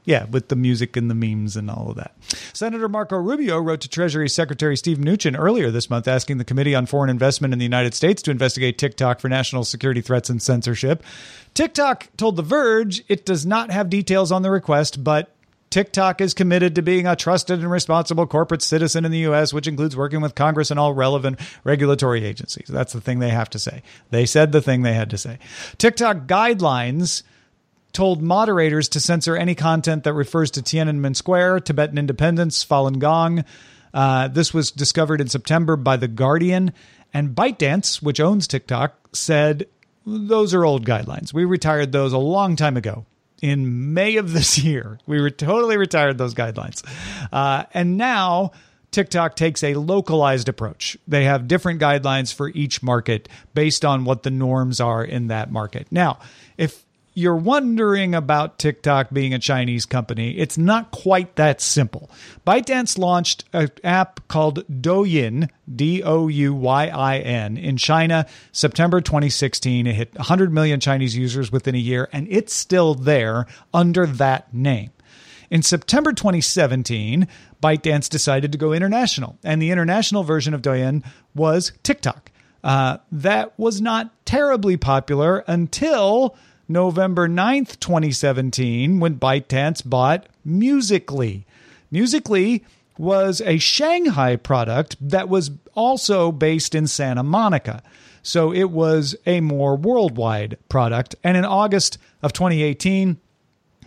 Yeah, 0.05 0.25
with 0.25 0.49
the 0.49 0.57
music 0.57 0.97
and 0.97 1.09
the 1.09 1.15
memes 1.15 1.57
and 1.57 1.71
all 1.71 1.91
of 1.91 1.97
that. 1.97 2.13
Senator 2.53 2.89
Marco 2.89 3.17
Rubio 3.17 3.61
wrote 3.61 3.83
to 3.83 3.89
Treasury 3.89 4.29
Secretary 4.29 4.77
Steve 4.77 4.99
Mnuchin 4.99 5.39
earlier 5.39 5.71
this 5.71 5.89
month 5.89 6.09
asking 6.09 6.39
the 6.39 6.45
Committee 6.45 6.75
on 6.75 6.87
Foreign 6.87 7.09
Investment 7.09 7.53
in 7.53 7.61
the 7.61 7.65
United 7.65 7.95
States 7.95 8.21
to 8.23 8.33
investigate 8.33 8.79
TikTok 8.79 9.21
for 9.21 9.29
national 9.29 9.63
security 9.63 10.01
threats 10.01 10.29
and 10.29 10.43
censorship. 10.43 11.05
TikTok 11.55 12.09
told 12.17 12.35
The 12.35 12.43
Verge 12.43 13.05
it 13.07 13.25
does 13.25 13.47
not 13.47 13.71
have 13.71 13.89
details 13.89 14.33
on 14.33 14.43
the 14.43 14.51
request, 14.51 15.05
but 15.05 15.33
TikTok 15.73 16.21
is 16.21 16.35
committed 16.35 16.75
to 16.75 16.83
being 16.83 17.07
a 17.07 17.17
trusted 17.17 17.61
and 17.61 17.71
responsible 17.71 18.27
corporate 18.27 18.61
citizen 18.61 19.07
in 19.07 19.11
the 19.11 19.21
U.S., 19.21 19.55
which 19.55 19.67
includes 19.67 19.97
working 19.97 20.21
with 20.21 20.35
Congress 20.35 20.71
and 20.71 20.79
all 20.79 20.93
relevant 20.93 21.41
regulatory 21.65 22.27
agencies. 22.27 22.69
That's 22.69 22.93
the 22.93 23.01
thing 23.01 23.21
they 23.21 23.31
have 23.31 23.49
to 23.51 23.59
say. 23.59 23.83
They 24.11 24.27
said 24.27 24.53
the 24.53 24.61
thing 24.61 24.83
they 24.83 24.93
had 24.93 25.09
to 25.11 25.19
say. 25.19 25.39
TikTok 25.79 26.27
guidelines 26.27 27.23
told 27.95 28.21
moderators 28.21 28.87
to 28.91 29.01
censor 29.01 29.35
any 29.35 29.55
content 29.55 30.05
that 30.05 30.13
refers 30.13 30.51
to 30.53 30.61
Tiananmen 30.61 31.17
Square, 31.17 31.61
Tibetan 31.61 31.97
independence, 31.97 32.63
Falun 32.63 32.99
Gong. 32.99 33.43
Uh, 33.95 34.29
this 34.29 34.53
was 34.53 34.71
discovered 34.71 35.23
in 35.23 35.29
September 35.29 35.77
by 35.77 35.97
The 35.97 36.09
Guardian. 36.09 36.75
And 37.15 37.35
ByteDance, 37.35 38.03
which 38.03 38.21
owns 38.21 38.47
TikTok, 38.47 39.17
said 39.17 39.67
those 40.05 40.53
are 40.53 40.67
old 40.67 40.85
guidelines. 40.87 41.33
We 41.33 41.47
retired 41.47 41.93
those 41.93 42.13
a 42.13 42.19
long 42.19 42.57
time 42.57 42.77
ago 42.77 43.07
in 43.43 43.93
May 43.93 44.17
of 44.17 44.33
this 44.33 44.57
year. 44.59 44.99
We 45.07 45.21
were 45.21 45.31
totally 45.31 45.77
retired 45.77 46.17
those 46.17 46.35
guidelines. 46.35 46.83
Uh, 47.31 47.65
and 47.75 47.99
now 47.99 48.53
TikTok 48.93 49.37
takes 49.37 49.63
a 49.65 49.75
localized 49.75 50.49
approach. 50.49 50.97
They 51.09 51.25
have 51.25 51.49
different 51.49 51.81
guidelines 51.81 52.33
for 52.33 52.49
each 52.51 52.83
market 52.83 53.29
based 53.53 53.85
on 53.85 54.05
what 54.05 54.23
the 54.23 54.31
norms 54.31 54.81
are 54.81 55.05
in 55.05 55.27
that 55.27 55.51
market. 55.51 55.89
Now, 55.91 56.21
if 56.57 56.85
you're 57.15 57.37
wondering 57.37 58.15
about 58.15 58.59
TikTok 58.59 59.11
being 59.13 59.35
a 59.35 59.39
Chinese 59.39 59.85
company, 59.85 60.39
it's 60.39 60.57
not 60.57 60.91
quite 60.91 61.37
that 61.37 61.61
simple. 61.61 62.11
ByteDance 62.47 62.99
launched 62.99 63.45
an 63.53 63.69
app 63.85 64.27
called 64.29 64.67
Douyin, 64.69 65.51
D 65.75 66.03
O 66.03 66.29
U 66.29 66.55
Y 66.55 66.87
I 66.89 67.19
N, 67.19 67.57
in 67.57 67.77
China 67.77 68.27
September 68.53 69.01
2016. 69.01 69.87
It 69.87 69.95
hit 69.95 70.15
100 70.15 70.53
million 70.53 70.81
Chinese 70.81 71.17
users 71.17 71.53
within 71.53 71.75
a 71.75 71.79
year, 71.79 72.09
and 72.13 72.27
it's 72.31 72.55
still 72.55 72.95
there 72.95 73.47
under 73.75 74.07
that 74.07 74.53
name. 74.55 74.91
In 75.51 75.61
September 75.61 76.15
2017, 76.15 77.29
ByteDance 77.63 78.09
decided 78.09 78.53
to 78.53 78.59
go 78.59 78.73
international, 78.73 79.39
and 79.45 79.61
the 79.61 79.71
international 79.71 80.23
version 80.23 80.55
of 80.55 80.63
Douyin 80.63 81.05
was 81.35 81.73
TikTok. 81.83 82.31
Uh, 82.65 82.99
that 83.11 83.59
was 83.59 83.81
not 83.81 84.11
terribly 84.25 84.77
popular 84.77 85.45
until 85.47 86.37
November 86.73 87.29
9th, 87.29 87.79
2017, 87.79 88.99
when 88.99 89.19
ByteDance 89.19 89.89
bought 89.89 90.27
Musical.ly. 90.45 91.45
Musical.ly 91.91 92.63
was 92.99 93.41
a 93.43 93.59
Shanghai 93.59 94.37
product 94.37 94.97
that 95.01 95.29
was 95.29 95.51
also 95.75 96.33
based 96.33 96.75
in 96.75 96.87
Santa 96.87 97.23
Monica. 97.23 97.83
So 98.23 98.53
it 98.53 98.71
was 98.71 99.17
a 99.27 99.41
more 99.41 99.77
worldwide 99.77 100.57
product. 100.69 101.15
And 101.23 101.37
in 101.37 101.45
August 101.45 101.99
of 102.23 102.33
2018, 102.33 103.19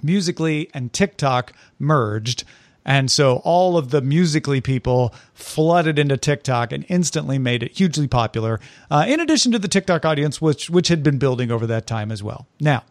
Musical.ly 0.03 0.67
and 0.73 0.93
TikTok 0.93 1.53
merged. 1.79 2.43
And 2.85 3.09
so 3.09 3.37
all 3.37 3.77
of 3.77 3.89
the 3.89 4.01
Musical.ly 4.01 4.59
people 4.59 5.13
flooded 5.33 5.97
into 5.97 6.17
TikTok 6.17 6.71
and 6.71 6.85
instantly 6.87 7.39
made 7.39 7.63
it 7.63 7.77
hugely 7.77 8.07
popular, 8.07 8.59
uh, 8.91 9.05
in 9.07 9.19
addition 9.19 9.51
to 9.53 9.59
the 9.59 9.67
TikTok 9.67 10.05
audience, 10.05 10.39
which, 10.39 10.69
which 10.69 10.89
had 10.89 11.01
been 11.01 11.17
building 11.17 11.49
over 11.49 11.65
that 11.65 11.87
time 11.87 12.11
as 12.11 12.21
well. 12.21 12.45
Now, 12.59 12.83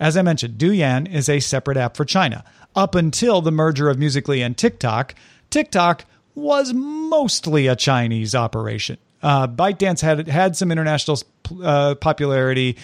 as 0.00 0.16
I 0.16 0.22
mentioned, 0.22 0.58
Douyin 0.58 1.12
is 1.12 1.28
a 1.28 1.40
separate 1.40 1.76
app 1.76 1.96
for 1.96 2.04
China. 2.04 2.42
Up 2.74 2.94
until 2.94 3.42
the 3.42 3.50
merger 3.50 3.90
of 3.90 3.98
Musical.ly 3.98 4.38
and 4.38 4.56
TikTok, 4.56 5.14
TikTok 5.50 6.04
was 6.34 6.72
mostly 6.72 7.66
a 7.66 7.76
Chinese 7.76 8.34
operation. 8.34 8.96
Uh, 9.22 9.48
ByteDance 9.48 10.00
had 10.00 10.28
had 10.28 10.56
some 10.56 10.70
international 10.70 11.18
uh, 11.62 11.96
popularity, 11.96 12.76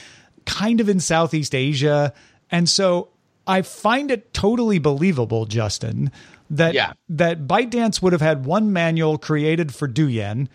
kind 0.44 0.80
of 0.80 0.88
in 0.88 0.98
Southeast 0.98 1.54
Asia, 1.54 2.12
and 2.50 2.68
so 2.68 3.08
I 3.46 3.62
find 3.62 4.10
it 4.10 4.34
totally 4.34 4.78
believable, 4.78 5.46
Justin, 5.46 6.10
that 6.50 6.74
Yeah. 6.74 6.92
that 7.08 7.46
ByteDance 7.46 8.02
would 8.02 8.12
have 8.12 8.22
had 8.22 8.44
one 8.46 8.72
manual 8.72 9.18
created 9.18 9.74
for 9.74 9.88
Douyin 9.88 10.48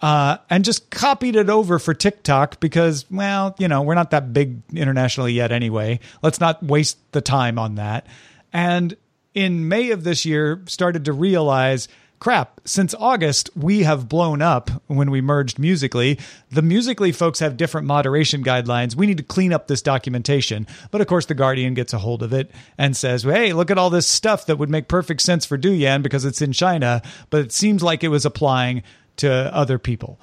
uh, 0.00 0.38
and 0.50 0.64
just 0.64 0.90
copied 0.90 1.36
it 1.36 1.48
over 1.48 1.78
for 1.78 1.94
TikTok 1.94 2.60
because, 2.60 3.06
well, 3.10 3.54
you 3.58 3.68
know, 3.68 3.82
we're 3.82 3.94
not 3.94 4.10
that 4.10 4.32
big 4.32 4.60
internationally 4.74 5.32
yet 5.32 5.52
anyway. 5.52 6.00
Let's 6.22 6.40
not 6.40 6.62
waste 6.62 6.98
the 7.12 7.20
time 7.22 7.58
on 7.58 7.76
that. 7.76 8.06
And 8.52 8.96
in 9.34 9.68
May 9.68 9.90
of 9.90 10.04
this 10.04 10.24
year, 10.26 10.62
started 10.66 11.06
to 11.06 11.12
realize 11.12 11.88
crap, 12.18 12.60
since 12.64 12.94
August, 12.98 13.50
we 13.56 13.82
have 13.82 14.08
blown 14.08 14.42
up 14.42 14.70
when 14.86 15.10
we 15.10 15.20
merged 15.20 15.58
Musically. 15.58 16.18
The 16.50 16.62
Musically 16.62 17.12
folks 17.12 17.38
have 17.40 17.56
different 17.56 17.86
moderation 17.86 18.42
guidelines. 18.42 18.96
We 18.96 19.06
need 19.06 19.18
to 19.18 19.22
clean 19.22 19.52
up 19.52 19.68
this 19.68 19.82
documentation. 19.82 20.66
But 20.90 21.00
of 21.00 21.06
course, 21.06 21.26
The 21.26 21.34
Guardian 21.34 21.74
gets 21.74 21.92
a 21.92 21.98
hold 21.98 22.22
of 22.22 22.32
it 22.32 22.50
and 22.78 22.96
says, 22.96 23.22
hey, 23.22 23.52
look 23.52 23.70
at 23.70 23.78
all 23.78 23.90
this 23.90 24.06
stuff 24.06 24.46
that 24.46 24.58
would 24.58 24.70
make 24.70 24.88
perfect 24.88 25.22
sense 25.22 25.44
for 25.44 25.58
Douyin 25.58 26.02
because 26.02 26.24
it's 26.24 26.42
in 26.42 26.52
China, 26.52 27.02
but 27.30 27.40
it 27.40 27.52
seems 27.52 27.82
like 27.82 28.02
it 28.02 28.08
was 28.08 28.24
applying 28.24 28.82
to 29.16 29.30
other 29.54 29.78
people. 29.78 30.20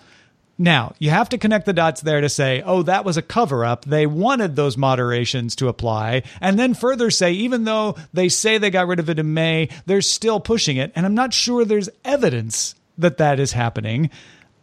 Now, 0.58 0.94
you 1.00 1.10
have 1.10 1.30
to 1.30 1.38
connect 1.38 1.66
the 1.66 1.74
dots 1.74 2.02
there 2.02 2.22
to 2.22 2.30
say, 2.30 2.62
oh, 2.63 2.84
that 2.84 3.06
was 3.06 3.18
a 3.18 3.24
cover 3.24 3.66
up. 3.66 3.86
They 3.86 4.06
wanted 4.06 4.56
those 4.56 4.78
moderations 4.78 5.56
to 5.56 5.68
apply. 5.68 6.24
And 6.42 6.60
then 6.60 6.76
further 6.76 7.10
say, 7.10 7.32
even 7.34 7.63
though 7.63 7.96
they 8.13 8.30
say 8.30 8.58
they 8.58 8.70
got 8.70 8.88
rid 8.88 9.00
of 9.00 9.10
it 9.10 9.18
in 9.18 9.34
May, 9.34 9.70
they're 9.88 10.02
still 10.02 10.39
pushing 10.39 10.78
it. 10.78 10.92
And 10.96 11.06
I'm 11.06 11.16
not 11.16 11.34
sure 11.34 11.66
there's 11.66 11.89
evidence 12.06 12.76
that 13.00 13.18
that 13.18 13.39
is 13.39 13.54
happening. 13.54 14.12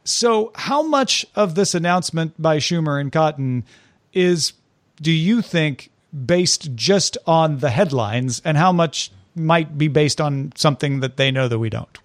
So, 0.04 0.52
how 0.54 0.82
much 0.82 1.26
of 1.34 1.54
this 1.54 1.74
announcement 1.74 2.40
by 2.40 2.58
Schumer 2.58 3.00
and 3.00 3.12
Cotton 3.12 3.64
is, 4.12 4.52
do 5.00 5.12
you 5.12 5.42
think, 5.42 5.90
based 6.24 6.74
just 6.74 7.18
on 7.26 7.58
the 7.58 7.70
headlines, 7.70 8.40
and 8.44 8.56
how 8.56 8.72
much 8.72 9.12
might 9.34 9.76
be 9.76 9.88
based 9.88 10.20
on 10.20 10.52
something 10.56 11.00
that 11.00 11.16
they 11.16 11.30
know 11.30 11.48
that 11.48 11.58
we 11.58 11.68
don't? 11.68 11.98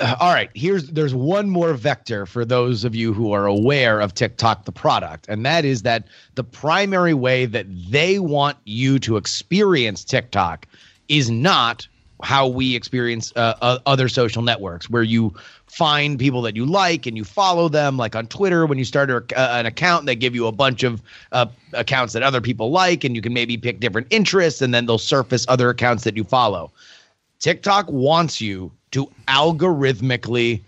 all 0.20 0.32
right 0.32 0.50
here's 0.54 0.88
there's 0.88 1.14
one 1.14 1.50
more 1.50 1.74
vector 1.74 2.26
for 2.26 2.44
those 2.44 2.84
of 2.84 2.94
you 2.94 3.12
who 3.12 3.32
are 3.32 3.46
aware 3.46 4.00
of 4.00 4.14
tiktok 4.14 4.64
the 4.64 4.72
product 4.72 5.26
and 5.28 5.44
that 5.44 5.64
is 5.64 5.82
that 5.82 6.04
the 6.34 6.44
primary 6.44 7.14
way 7.14 7.46
that 7.46 7.66
they 7.90 8.18
want 8.18 8.56
you 8.64 8.98
to 8.98 9.16
experience 9.16 10.04
tiktok 10.04 10.66
is 11.08 11.30
not 11.30 11.86
how 12.22 12.46
we 12.46 12.76
experience 12.76 13.32
uh, 13.36 13.54
uh, 13.62 13.78
other 13.86 14.06
social 14.06 14.42
networks 14.42 14.90
where 14.90 15.02
you 15.02 15.34
find 15.66 16.18
people 16.18 16.42
that 16.42 16.54
you 16.54 16.66
like 16.66 17.06
and 17.06 17.16
you 17.16 17.24
follow 17.24 17.68
them 17.68 17.96
like 17.96 18.14
on 18.14 18.26
twitter 18.26 18.66
when 18.66 18.78
you 18.78 18.84
start 18.84 19.10
a, 19.10 19.16
uh, 19.36 19.58
an 19.58 19.66
account 19.66 20.06
they 20.06 20.14
give 20.16 20.34
you 20.34 20.46
a 20.46 20.52
bunch 20.52 20.82
of 20.82 21.02
uh, 21.32 21.46
accounts 21.72 22.12
that 22.12 22.22
other 22.22 22.40
people 22.40 22.70
like 22.70 23.04
and 23.04 23.16
you 23.16 23.22
can 23.22 23.32
maybe 23.32 23.56
pick 23.56 23.80
different 23.80 24.06
interests 24.10 24.60
and 24.62 24.72
then 24.72 24.86
they'll 24.86 24.98
surface 24.98 25.44
other 25.48 25.68
accounts 25.68 26.04
that 26.04 26.16
you 26.16 26.24
follow 26.24 26.70
TikTok 27.40 27.86
wants 27.90 28.40
you 28.40 28.70
to 28.92 29.10
algorithmically 29.26 30.62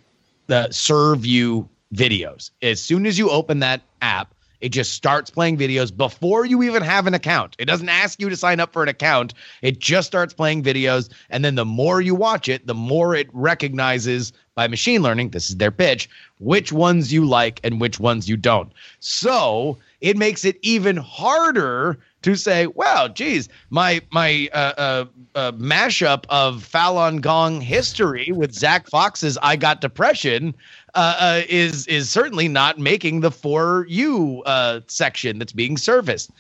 uh, 0.49 0.69
serve 0.71 1.25
you 1.25 1.69
videos. 1.95 2.51
As 2.63 2.81
soon 2.81 3.07
as 3.07 3.19
you 3.19 3.31
open 3.31 3.61
that 3.61 3.83
app, 4.01 4.35
it 4.63 4.71
just 4.71 4.93
starts 4.93 5.29
playing 5.29 5.59
videos 5.59 5.95
before 5.95 6.47
you 6.47 6.63
even 6.63 6.83
have 6.83 7.07
an 7.07 7.15
account. 7.15 7.57
It 7.59 7.65
doesn't 7.65 7.89
ask 7.89 8.21
you 8.21 8.29
to 8.29 8.37
sign 8.37 8.61
up 8.61 8.73
for 8.73 8.83
an 8.83 8.89
account. 8.89 9.35
It 9.61 9.81
just 9.81 10.07
starts 10.07 10.33
playing 10.33 10.63
videos. 10.63 11.11
And 11.31 11.45
then 11.45 11.57
the 11.57 11.65
more 11.65 12.01
you 12.01 12.15
watch 12.15 12.49
it, 12.49 12.67
the 12.67 12.75
more 12.75 13.15
it 13.15 13.29
recognizes 13.33 14.33
by 14.55 14.69
machine 14.69 15.03
learning, 15.03 15.31
this 15.31 15.51
is 15.51 15.57
their 15.57 15.73
pitch, 15.73 16.09
which 16.39 16.73
ones 16.73 17.13
you 17.13 17.25
like 17.25 17.61
and 17.65 17.81
which 17.81 17.99
ones 17.99 18.29
you 18.29 18.37
don't. 18.37 18.73
So 19.01 19.79
it 20.01 20.17
makes 20.17 20.45
it 20.45 20.59
even 20.63 20.97
harder 20.97 21.99
to 22.23 22.37
say, 22.37 22.67
well, 22.69 23.09
geez, 23.09 23.49
my 23.71 24.01
my 24.11 24.49
uh, 24.53 24.73
uh, 24.77 25.05
uh, 25.35 25.53
mashup 25.53 26.25
of 26.29 26.69
Falun 26.69 27.21
Gong 27.21 27.61
history 27.61 28.31
with 28.33 28.53
Zack 28.53 28.89
Fox's 28.89 29.39
"I 29.43 29.57
Got 29.57 29.81
Depression" 29.81 30.55
uh, 30.95 31.17
uh, 31.19 31.43
is 31.49 31.87
is 31.87 32.09
certainly 32.11 32.49
not 32.49 32.79
making 32.79 33.21
the 33.21 33.31
for 33.31 33.87
you 33.89 34.43
uh, 34.47 34.81
section 34.87 35.39
that's 35.39 35.53
being 35.53 35.77
serviced. 35.77 36.31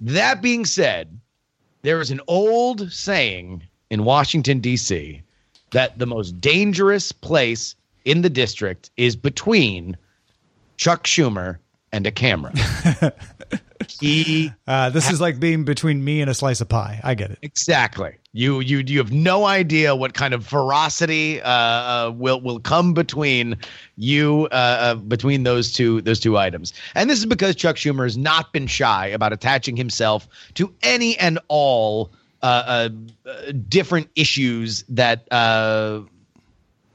That 0.00 0.40
being 0.40 0.64
said, 0.64 1.18
there 1.82 2.00
is 2.00 2.10
an 2.10 2.20
old 2.26 2.92
saying 2.92 3.64
in 3.90 4.04
Washington 4.04 4.60
D.C. 4.60 5.22
that 5.72 5.98
the 5.98 6.06
most 6.06 6.40
dangerous 6.40 7.12
place 7.12 7.74
in 8.04 8.22
the 8.22 8.30
district 8.30 8.90
is 8.96 9.16
between 9.16 9.96
Chuck 10.76 11.04
Schumer 11.04 11.58
and 11.92 12.06
a 12.06 12.10
camera. 12.10 12.52
he 13.88 14.52
uh, 14.66 14.90
this 14.90 15.10
is 15.10 15.20
like 15.20 15.40
being 15.40 15.64
between 15.64 16.04
me 16.04 16.20
and 16.20 16.30
a 16.30 16.34
slice 16.34 16.60
of 16.60 16.68
pie. 16.68 17.00
I 17.02 17.14
get 17.14 17.30
it. 17.30 17.38
Exactly. 17.42 18.16
You 18.32 18.60
you 18.60 18.78
you 18.78 18.98
have 18.98 19.12
no 19.12 19.44
idea 19.44 19.96
what 19.96 20.14
kind 20.14 20.34
of 20.34 20.46
ferocity 20.46 21.40
uh, 21.40 21.48
uh, 21.48 22.12
will 22.14 22.40
will 22.40 22.60
come 22.60 22.94
between 22.94 23.56
you 23.96 24.48
uh, 24.52 24.54
uh, 24.54 24.94
between 24.94 25.42
those 25.42 25.72
two 25.72 26.00
those 26.02 26.20
two 26.20 26.38
items. 26.38 26.72
And 26.94 27.10
this 27.10 27.18
is 27.18 27.26
because 27.26 27.56
Chuck 27.56 27.76
Schumer 27.76 28.04
has 28.04 28.16
not 28.16 28.52
been 28.52 28.66
shy 28.66 29.06
about 29.08 29.32
attaching 29.32 29.76
himself 29.76 30.28
to 30.54 30.72
any 30.82 31.18
and 31.18 31.38
all 31.48 32.10
uh, 32.42 32.90
uh, 33.26 33.52
different 33.68 34.08
issues 34.14 34.84
that 34.88 35.24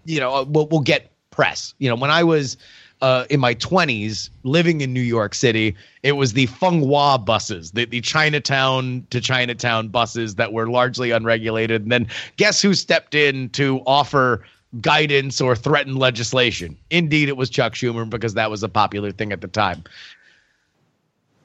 you 0.05 0.19
know 0.19 0.43
will 0.43 0.67
will 0.67 0.79
get 0.81 1.11
press. 1.31 1.73
You 1.79 1.89
know, 1.89 1.95
when 1.95 2.11
I 2.11 2.23
was 2.23 2.57
uh, 3.01 3.25
in 3.29 3.39
my 3.39 3.55
20s 3.55 4.29
living 4.43 4.81
in 4.81 4.93
New 4.93 5.01
York 5.01 5.33
City, 5.33 5.75
it 6.03 6.13
was 6.13 6.33
the 6.33 6.45
Fung 6.47 6.81
Wah 6.81 7.17
buses, 7.17 7.71
the, 7.71 7.85
the 7.85 8.01
Chinatown 8.01 9.05
to 9.09 9.19
Chinatown 9.19 9.89
buses 9.89 10.35
that 10.35 10.53
were 10.53 10.69
largely 10.69 11.11
unregulated. 11.11 11.83
And 11.83 11.91
then 11.91 12.07
guess 12.37 12.61
who 12.61 12.73
stepped 12.73 13.13
in 13.13 13.49
to 13.49 13.81
offer 13.85 14.45
guidance 14.81 15.41
or 15.41 15.55
threaten 15.55 15.95
legislation? 15.95 16.77
Indeed, 16.89 17.29
it 17.29 17.37
was 17.37 17.49
Chuck 17.49 17.73
Schumer 17.73 18.09
because 18.09 18.33
that 18.35 18.49
was 18.49 18.63
a 18.63 18.69
popular 18.69 19.11
thing 19.11 19.31
at 19.31 19.41
the 19.41 19.47
time. 19.47 19.83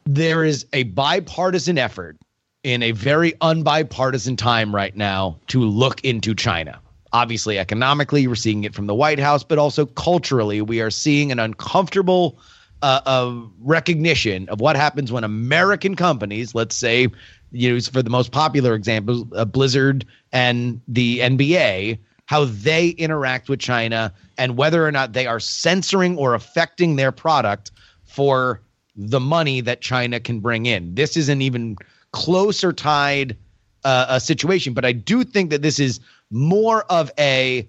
There 0.05 0.45
is 0.45 0.67
a 0.73 0.85
bipartisan 0.85 1.79
effort 1.79 2.17
in 2.63 2.83
a 2.83 2.93
very 2.93 3.35
unbipartisan 3.41 4.37
time 4.37 4.75
right 4.75 4.97
now 4.97 5.39
to 5.49 5.61
look 5.61 6.05
into 6.05 6.35
China 6.35 6.81
obviously 7.13 7.59
economically 7.59 8.27
we're 8.27 8.35
seeing 8.35 8.65
it 8.65 8.75
from 8.75 8.87
the 8.87 8.95
white 8.95 9.19
house 9.19 9.43
but 9.43 9.59
also 9.59 9.87
culturally 9.87 10.61
we 10.61 10.81
are 10.81 10.91
seeing 10.91 11.33
an 11.33 11.39
uncomfortable 11.39 12.39
uh, 12.83 13.35
recognition 13.61 14.49
of 14.49 14.61
what 14.61 14.77
happens 14.77 15.13
when 15.13 15.25
american 15.25 15.95
companies 15.95 16.55
let's 16.55 16.77
say 16.77 17.09
use 17.53 17.89
for 17.89 18.03
the 18.03 18.11
most 18.11 18.33
popular 18.33 18.75
example 18.75 19.29
uh, 19.35 19.45
blizzard 19.45 20.05
and 20.33 20.81
the 20.89 21.19
nba 21.19 21.99
how 22.27 22.45
they 22.45 22.91
interact 22.91 23.49
with 23.49 23.61
china 23.61 24.13
and 24.39 24.57
whether 24.57 24.87
or 24.87 24.93
not 24.93 25.13
they 25.13 25.27
are 25.27 25.41
censoring 25.41 26.17
or 26.17 26.35
affecting 26.35 26.97
their 26.97 27.13
product 27.13 27.73
for 28.05 28.63
the 28.97 29.21
money 29.21 29.61
that 29.61 29.81
china 29.81 30.19
can 30.19 30.41
bring 30.41 30.67
in. 30.67 30.95
This 30.95 31.17
is 31.17 31.29
an 31.29 31.43
even 31.43 31.77
closer 32.13 32.73
tied 32.73 33.37
uh, 33.85 34.19
situation 34.19 34.75
but 34.75 34.85
i 34.85 34.93
do 34.93 35.25
think 35.25 35.49
that 35.49 35.63
this 35.63 35.79
is 35.79 36.01
more 36.31 36.83
of 36.85 37.11
a 37.19 37.69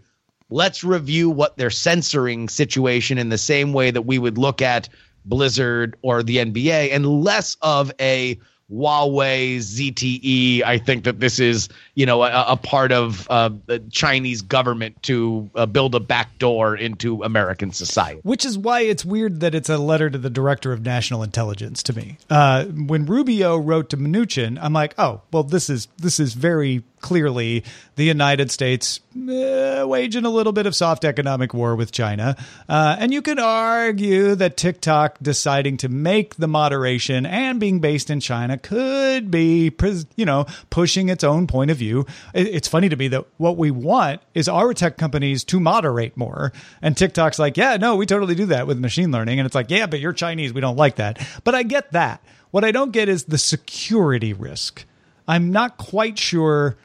let's 0.50 0.84
review 0.84 1.30
what 1.30 1.58
they're 1.58 1.70
censoring 1.70 2.50
situation 2.50 3.18
in 3.18 3.30
the 3.30 3.38
same 3.38 3.74
way 3.74 3.90
that 3.92 4.04
we 4.04 4.20
would 4.20 4.38
look 4.38 4.62
at 4.62 4.90
Blizzard 5.26 5.96
or 6.02 6.24
the 6.24 6.38
NBA 6.38 6.92
and 6.92 7.24
less 7.24 7.58
of 7.62 7.92
a 8.00 8.40
Huawei, 8.72 9.58
ZTE. 9.58 10.64
I 10.64 10.78
think 10.78 11.04
that 11.04 11.20
this 11.20 11.40
is, 11.40 11.68
you 11.96 12.06
know, 12.06 12.24
a, 12.24 12.46
a 12.48 12.56
part 12.56 12.94
of 12.94 13.28
uh, 13.30 13.50
the 13.66 13.80
Chinese 13.92 14.42
government 14.42 15.02
to 15.04 15.50
uh, 15.56 15.66
build 15.66 15.94
a 15.94 16.00
backdoor 16.00 16.78
into 16.78 17.22
American 17.24 17.74
society. 17.74 18.22
Which 18.24 18.46
is 18.46 18.58
why 18.58 18.82
it's 18.82 19.04
weird 19.04 19.42
that 19.42 19.54
it's 19.54 19.68
a 19.68 19.78
letter 19.78 20.10
to 20.10 20.18
the 20.18 20.30
director 20.30 20.72
of 20.72 20.86
national 20.86 21.22
intelligence 21.22 21.84
to 21.84 21.94
me. 21.94 22.18
Uh, 22.30 22.66
when 22.66 23.06
Rubio 23.06 23.58
wrote 23.58 23.90
to 23.90 23.98
Mnuchin, 23.98 24.58
I'm 24.62 24.74
like, 24.74 24.96
oh, 24.98 25.22
well, 25.34 25.44
this 25.44 25.70
is 25.70 25.90
this 25.98 26.20
is 26.20 26.34
very 26.34 26.84
clearly 27.02 27.64
the 27.96 28.04
United 28.04 28.52
States 28.52 29.00
uh, 29.16 29.84
waging 29.86 30.26
a 30.26 30.30
little 30.30 30.54
bit 30.54 30.66
of 30.66 30.76
soft 30.76 31.04
economic 31.04 31.54
war 31.54 31.76
with 31.76 31.92
China. 31.92 32.36
Uh, 32.70 32.96
and 33.00 33.14
you 33.14 33.22
can 33.22 33.40
argue 33.40 34.36
that 34.36 34.58
TikTok 34.58 35.18
deciding 35.22 35.78
to 35.78 35.90
make 35.90 36.36
the 36.36 36.48
moderation 36.48 37.26
and 37.26 37.60
being 37.60 37.80
based 37.80 38.10
in 38.10 38.20
China 38.20 38.58
could 38.58 39.30
be, 39.30 39.72
you 40.16 40.26
know, 40.26 40.46
pushing 40.70 41.10
its 41.10 41.24
own 41.24 41.48
point 41.48 41.72
of 41.72 41.78
view. 41.78 42.06
It's 42.34 42.68
funny 42.68 42.90
to 42.90 42.96
me 42.96 43.10
that 43.10 43.26
what 43.38 43.58
we 43.58 43.72
want 43.72 44.22
is 44.34 44.48
our 44.48 44.74
tech 44.74 44.98
companies 44.98 45.44
to 45.46 45.60
moderate 45.60 46.16
more. 46.16 46.54
And 46.82 46.96
TikTok's 46.96 47.40
like, 47.40 47.58
yeah, 47.58 47.78
no, 47.78 47.96
we 47.96 48.06
totally 48.06 48.36
do 48.36 48.46
that 48.48 48.68
with 48.68 48.80
machine 48.80 49.12
learning. 49.12 49.40
And 49.40 49.46
it's 49.46 49.56
like, 49.56 49.70
yeah, 49.70 49.88
but 49.88 50.00
you're 50.00 50.14
Chinese. 50.14 50.54
We 50.54 50.62
don't 50.62 50.78
like 50.78 50.96
that. 50.96 51.26
But 51.44 51.56
I 51.56 51.64
get 51.64 51.92
that. 51.92 52.24
What 52.52 52.64
I 52.64 52.72
don't 52.72 52.92
get 52.92 53.10
is 53.10 53.26
the 53.26 53.38
security 53.38 54.34
risk. 54.34 54.86
I'm 55.28 55.52
not 55.52 55.78
quite 55.78 56.20
sure 56.20 56.78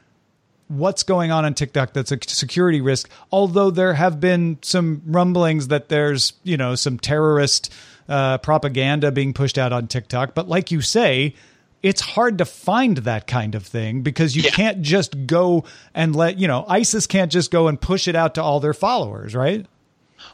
what's 0.67 1.03
going 1.03 1.31
on 1.31 1.45
on 1.45 1.53
TikTok 1.53 1.93
that's 1.93 2.11
a 2.11 2.19
security 2.27 2.81
risk. 2.81 3.09
Although 3.31 3.71
there 3.71 3.93
have 3.93 4.19
been 4.19 4.59
some 4.61 5.01
rumblings 5.05 5.69
that 5.69 5.89
there's, 5.89 6.33
you 6.43 6.57
know, 6.57 6.75
some 6.75 6.99
terrorist 6.99 7.73
uh, 8.09 8.37
propaganda 8.39 9.11
being 9.11 9.33
pushed 9.33 9.57
out 9.57 9.73
on 9.73 9.87
TikTok. 9.87 10.33
But 10.33 10.47
like 10.47 10.71
you 10.71 10.81
say, 10.81 11.35
it's 11.83 12.01
hard 12.01 12.39
to 12.39 12.45
find 12.45 12.97
that 12.97 13.27
kind 13.27 13.55
of 13.55 13.65
thing 13.65 14.01
because 14.01 14.35
you 14.35 14.43
yeah. 14.43 14.51
can't 14.51 14.81
just 14.81 15.27
go 15.27 15.63
and 15.93 16.15
let, 16.15 16.37
you 16.37 16.47
know, 16.47 16.65
ISIS 16.67 17.07
can't 17.07 17.31
just 17.31 17.51
go 17.51 17.67
and 17.67 17.79
push 17.79 18.07
it 18.07 18.15
out 18.15 18.35
to 18.35 18.43
all 18.43 18.59
their 18.59 18.73
followers, 18.73 19.35
right? 19.35 19.65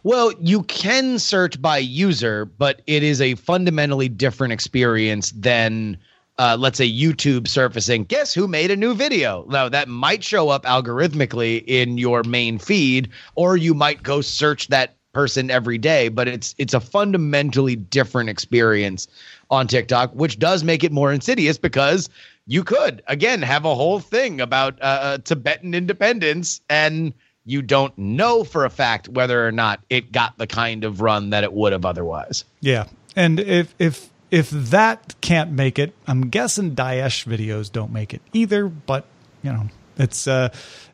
Well, 0.03 0.31
you 0.39 0.63
can 0.63 1.19
search 1.19 1.61
by 1.61 1.79
user, 1.79 2.45
but 2.45 2.81
it 2.87 3.03
is 3.03 3.21
a 3.21 3.35
fundamentally 3.35 4.09
different 4.09 4.53
experience 4.53 5.31
than 5.31 5.97
uh, 6.37 6.57
let's 6.59 6.77
say 6.77 6.89
YouTube 6.89 7.47
surfacing, 7.47 8.05
guess 8.05 8.33
who 8.33 8.47
made 8.47 8.71
a 8.71 8.75
new 8.75 8.93
video? 8.93 9.45
Now 9.49 9.69
that 9.69 9.87
might 9.87 10.23
show 10.23 10.49
up 10.49 10.63
algorithmically 10.63 11.63
in 11.67 11.97
your 11.97 12.23
main 12.23 12.57
feed, 12.57 13.09
or 13.35 13.57
you 13.57 13.73
might 13.73 14.03
go 14.03 14.21
search 14.21 14.67
that 14.69 14.95
person 15.13 15.51
every 15.51 15.77
day, 15.77 16.09
but 16.09 16.27
it's 16.27 16.55
it's 16.57 16.73
a 16.73 16.79
fundamentally 16.79 17.75
different 17.75 18.29
experience 18.29 19.07
on 19.51 19.67
TikTok, 19.67 20.11
which 20.13 20.39
does 20.39 20.63
make 20.63 20.83
it 20.83 20.91
more 20.91 21.13
insidious 21.13 21.57
because 21.57 22.09
you 22.47 22.63
could 22.63 23.03
again 23.07 23.41
have 23.41 23.65
a 23.65 23.75
whole 23.75 23.99
thing 23.99 24.41
about 24.41 24.81
uh, 24.81 24.85
uh 24.85 25.17
Tibetan 25.19 25.73
independence 25.73 26.61
and 26.69 27.13
you 27.45 27.61
don't 27.61 27.95
know 27.97 28.43
for 28.43 28.65
a 28.65 28.69
fact 28.69 29.09
whether 29.09 29.45
or 29.45 29.51
not 29.51 29.81
it 29.89 30.11
got 30.11 30.37
the 30.37 30.47
kind 30.47 30.83
of 30.83 31.01
run 31.01 31.29
that 31.29 31.43
it 31.43 31.53
would 31.53 31.73
have 31.73 31.85
otherwise. 31.85 32.43
Yeah. 32.61 32.85
And 33.15 33.39
if 33.39 33.75
if 33.79 34.09
if 34.33 34.49
that 34.49 35.13
can't 35.21 35.51
make 35.51 35.77
it, 35.77 35.93
I'm 36.07 36.29
guessing 36.29 36.75
Daesh 36.75 37.23
videos 37.27 37.71
don't 37.71 37.93
make 37.93 38.15
it 38.15 38.21
either. 38.33 38.67
But 38.67 39.05
you 39.43 39.53
know, 39.53 39.69
it's 39.95 40.27
uh, 40.27 40.49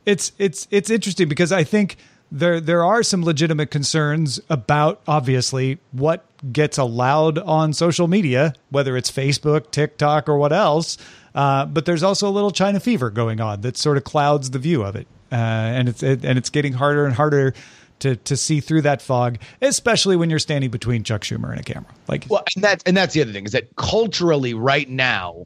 it's 0.05 0.33
it's 0.37 0.67
it's 0.71 0.89
interesting 0.89 1.29
because 1.29 1.53
I 1.53 1.63
think 1.63 1.95
there 2.29 2.59
there 2.59 2.83
are 2.83 3.01
some 3.01 3.23
legitimate 3.23 3.71
concerns 3.71 4.41
about 4.49 5.01
obviously 5.07 5.79
what 5.93 6.25
gets 6.51 6.77
allowed 6.77 7.37
on 7.37 7.71
social 7.71 8.09
media, 8.09 8.55
whether 8.71 8.97
it's 8.97 9.09
Facebook, 9.09 9.71
TikTok, 9.71 10.27
or 10.27 10.37
what 10.37 10.51
else. 10.51 10.97
Uh, 11.33 11.65
but 11.65 11.85
there's 11.85 12.03
also 12.03 12.27
a 12.27 12.31
little 12.31 12.51
China 12.51 12.81
fever 12.81 13.09
going 13.09 13.39
on 13.39 13.61
that 13.61 13.77
sort 13.77 13.95
of 13.95 14.03
clouds 14.03 14.49
the 14.49 14.59
view 14.59 14.83
of 14.83 14.97
it, 14.97 15.07
uh, 15.31 15.35
and 15.35 15.87
it's 15.87 16.03
it, 16.03 16.25
and 16.25 16.37
it's 16.37 16.49
getting 16.49 16.73
harder 16.73 17.05
and 17.05 17.15
harder 17.15 17.53
to 17.99 18.15
to 18.15 18.37
see 18.37 18.59
through 18.59 18.81
that 18.83 19.01
fog, 19.01 19.37
especially 19.61 20.15
when 20.15 20.29
you're 20.29 20.39
standing 20.39 20.69
between 20.69 21.03
Chuck 21.03 21.21
Schumer 21.21 21.51
and 21.51 21.59
a 21.59 21.63
camera. 21.63 21.91
Like, 22.07 22.25
well, 22.29 22.43
and 22.55 22.63
that's 22.63 22.83
and 22.83 22.95
that's 22.95 23.13
the 23.13 23.21
other 23.21 23.31
thing 23.33 23.45
is 23.45 23.51
that 23.51 23.75
culturally, 23.75 24.53
right 24.53 24.89
now, 24.89 25.45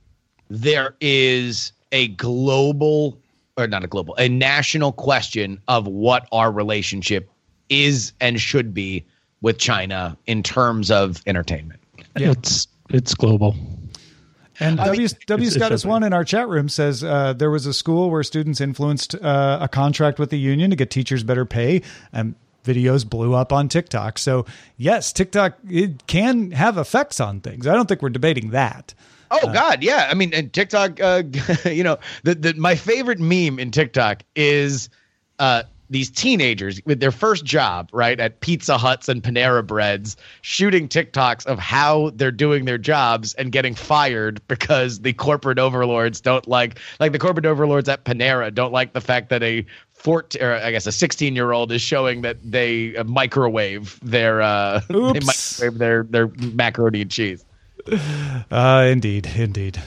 there 0.50 0.96
is 1.02 1.72
a 1.92 2.10
global 2.10 3.18
or 3.58 3.68
not 3.68 3.84
a 3.84 3.88
global, 3.88 4.16
a 4.16 4.28
national 4.30 4.92
question 4.92 5.60
of 5.68 5.88
what 5.88 6.28
our 6.32 6.52
relationship 6.52 7.30
is 7.70 8.14
and 8.20 8.40
should 8.40 8.74
be 8.74 9.06
with 9.42 9.58
China 9.58 10.18
in 10.26 10.42
terms 10.44 10.90
of 10.90 11.22
entertainment. 11.28 11.80
Yeah. 12.18 12.32
It's 12.32 12.68
it's 12.90 13.14
global. 13.14 13.56
And 14.60 14.80
I 14.80 14.86
W, 14.88 15.08
w 15.08 15.50
Scott 15.50 15.72
is 15.72 15.86
one 15.86 16.04
in 16.04 16.14
our 16.14 16.24
chat 16.24 16.48
room 16.48 16.70
says 16.70 17.04
uh, 17.04 17.34
there 17.34 17.50
was 17.50 17.66
a 17.66 17.74
school 17.74 18.12
where 18.12 18.22
students 18.22 18.62
influenced 18.62 19.16
uh, 19.16 19.58
a 19.62 19.68
contract 19.68 20.20
with 20.20 20.30
the 20.30 20.38
union 20.38 20.70
to 20.70 20.76
get 20.76 20.92
teachers 20.92 21.24
better 21.24 21.44
pay. 21.44 21.82
And 22.12 22.36
videos 22.64 23.08
blew 23.08 23.34
up 23.34 23.54
on 23.54 23.70
TikTok. 23.70 24.18
So 24.18 24.46
yes, 24.78 25.14
TikTok 25.14 25.58
it 25.70 26.08
can 26.08 26.52
have 26.52 26.78
effects 26.78 27.20
on 27.20 27.42
things. 27.42 27.68
I 27.68 27.74
don't 27.74 27.88
think 27.88 28.02
we're 28.02 28.10
debating 28.10 28.52
that. 28.52 28.94
Oh 29.32 29.52
God, 29.52 29.82
yeah. 29.84 30.08
I 30.12 30.14
mean, 30.14 30.34
and 30.34 30.54
TikTok. 30.54 31.02
Uh, 31.02 31.24
you 31.66 31.84
know, 31.84 31.98
the, 32.24 32.36
the 32.36 32.54
my 32.54 32.76
favorite 32.76 33.20
meme 33.20 33.58
in 33.58 33.72
TikTok 33.72 34.24
is 34.36 34.90
uh, 35.40 35.64
these 35.90 36.10
teenagers 36.10 36.82
with 36.86 37.00
their 37.00 37.12
first 37.12 37.46
job, 37.46 37.90
right, 37.94 38.20
at 38.20 38.42
Pizza 38.42 38.78
Huts 38.78 39.10
and 39.10 39.24
Panera 39.24 39.66
Breads, 39.66 40.18
shooting 40.42 40.88
TikToks 40.88 41.46
of 41.46 41.60
how 41.60 42.12
they're 42.16 42.32
doing 42.32 42.66
their 42.66 42.78
jobs 42.78 43.34
and 43.36 43.52
getting 43.52 43.76
fired 43.76 44.46
because 44.48 45.02
the 45.02 45.14
corporate 45.14 45.60
overlords 45.60 46.22
don't 46.22 46.48
like, 46.48 46.80
like 47.00 47.12
the 47.12 47.20
corporate 47.20 47.46
overlords 47.46 47.90
at 47.90 48.06
Panera 48.06 48.54
don't 48.54 48.74
like 48.74 48.94
the 48.94 49.02
fact 49.02 49.30
that 49.30 49.44
a 49.44 49.66
14 50.04 50.42
or 50.42 50.54
I 50.56 50.72
guess 50.72 50.86
a 50.86 50.92
16 50.92 51.34
year 51.36 51.52
old 51.52 51.72
is 51.72 51.82
showing 51.82 52.22
that 52.22 52.38
they 52.44 52.92
microwave 53.06 54.00
their 54.02 54.42
uh 54.42 54.82
they 54.90 55.20
microwave 55.20 55.78
their 55.78 56.04
their 56.04 56.28
macaroni 56.28 57.02
and 57.02 57.12
cheese. 57.12 57.46
Uh, 58.52 58.88
indeed, 58.90 59.26
indeed. 59.36 59.82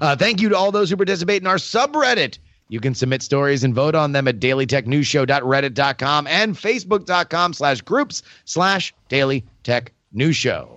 Uh, 0.00 0.16
thank 0.16 0.40
you 0.40 0.50
to 0.50 0.56
all 0.56 0.72
those 0.72 0.90
who 0.90 0.96
participate 0.96 1.42
in 1.42 1.46
our 1.46 1.56
subreddit. 1.56 2.38
You 2.68 2.80
can 2.80 2.94
submit 2.94 3.22
stories 3.22 3.64
and 3.64 3.74
vote 3.74 3.94
on 3.94 4.12
them 4.12 4.26
at 4.28 4.40
dailytechnewsshow.reddit.com 4.40 6.26
and 6.26 6.56
facebook.com 6.56 7.54
slash 7.54 7.80
groups 7.82 8.22
slash 8.44 8.92
daily 9.08 9.44
news 10.12 10.36
show. 10.36 10.76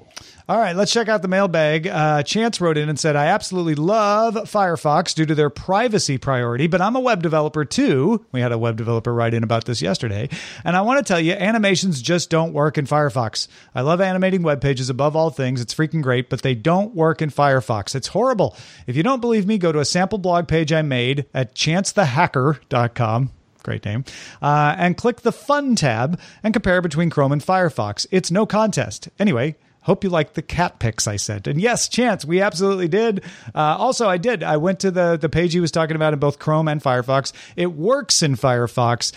All 0.49 0.57
right, 0.57 0.75
let's 0.75 0.91
check 0.91 1.07
out 1.07 1.21
the 1.21 1.27
mailbag. 1.27 1.85
Uh, 1.85 2.23
Chance 2.23 2.59
wrote 2.59 2.75
in 2.75 2.89
and 2.89 2.99
said, 2.99 3.15
I 3.15 3.27
absolutely 3.27 3.75
love 3.75 4.33
Firefox 4.33 5.13
due 5.13 5.27
to 5.27 5.35
their 5.35 5.51
privacy 5.51 6.17
priority, 6.17 6.65
but 6.65 6.81
I'm 6.81 6.95
a 6.95 6.99
web 6.99 7.21
developer 7.21 7.65
too. 7.65 8.25
We 8.31 8.41
had 8.41 8.51
a 8.51 8.57
web 8.57 8.75
developer 8.75 9.13
write 9.13 9.35
in 9.35 9.43
about 9.43 9.65
this 9.65 9.79
yesterday. 9.79 10.27
And 10.65 10.75
I 10.75 10.81
want 10.81 11.05
to 11.05 11.07
tell 11.07 11.19
you, 11.19 11.33
animations 11.33 12.01
just 12.01 12.31
don't 12.31 12.51
work 12.51 12.79
in 12.79 12.87
Firefox. 12.87 13.47
I 13.75 13.81
love 13.81 14.01
animating 14.01 14.41
web 14.41 14.59
pages 14.59 14.89
above 14.89 15.15
all 15.15 15.29
things. 15.29 15.61
It's 15.61 15.75
freaking 15.75 16.01
great, 16.01 16.31
but 16.31 16.41
they 16.41 16.55
don't 16.55 16.95
work 16.95 17.21
in 17.21 17.29
Firefox. 17.29 17.93
It's 17.93 18.07
horrible. 18.07 18.57
If 18.87 18.95
you 18.95 19.03
don't 19.03 19.21
believe 19.21 19.45
me, 19.45 19.59
go 19.59 19.71
to 19.71 19.77
a 19.77 19.85
sample 19.85 20.17
blog 20.17 20.47
page 20.47 20.73
I 20.73 20.81
made 20.81 21.27
at 21.31 21.53
chancethehacker.com 21.53 23.33
great 23.69 23.85
name, 23.85 24.03
uh, 24.41 24.75
and 24.79 24.97
click 24.97 25.21
the 25.21 25.31
Fun 25.31 25.75
tab 25.75 26.19
and 26.41 26.55
compare 26.55 26.81
between 26.81 27.11
Chrome 27.11 27.31
and 27.31 27.41
Firefox. 27.41 28.07
It's 28.09 28.31
no 28.31 28.47
contest. 28.47 29.09
Anyway, 29.19 29.55
hope 29.83 30.03
you 30.03 30.09
like 30.09 30.33
the 30.33 30.41
cat 30.41 30.79
pics 30.79 31.07
I 31.07 31.17
sent. 31.17 31.45
And 31.45 31.61
yes, 31.61 31.87
Chance, 31.87 32.25
we 32.25 32.41
absolutely 32.41 32.87
did. 32.87 33.23
Uh, 33.53 33.77
also, 33.77 34.09
I 34.09 34.17
did. 34.17 34.41
I 34.41 34.57
went 34.57 34.79
to 34.79 34.89
the 34.89 35.17
the 35.17 35.29
page 35.29 35.53
he 35.53 35.59
was 35.59 35.69
talking 35.69 35.95
about 35.95 36.13
in 36.13 36.19
both 36.19 36.39
Chrome 36.39 36.67
and 36.67 36.81
Firefox. 36.81 37.31
It 37.55 37.73
works 37.73 38.23
in 38.23 38.35
Firefox, 38.35 39.11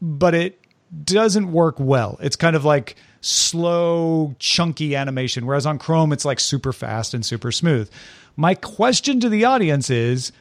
but 0.00 0.34
it 0.34 0.58
doesn't 1.04 1.52
work 1.52 1.76
well. 1.78 2.18
It's 2.22 2.36
kind 2.36 2.56
of 2.56 2.64
like 2.64 2.96
slow, 3.20 4.34
chunky 4.38 4.96
animation, 4.96 5.44
whereas 5.44 5.66
on 5.66 5.78
Chrome, 5.78 6.14
it's 6.14 6.24
like 6.24 6.40
super 6.40 6.72
fast 6.72 7.12
and 7.12 7.26
super 7.26 7.52
smooth. 7.52 7.90
My 8.36 8.54
question 8.54 9.20
to 9.20 9.28
the 9.28 9.44
audience 9.44 9.90
is 9.90 10.32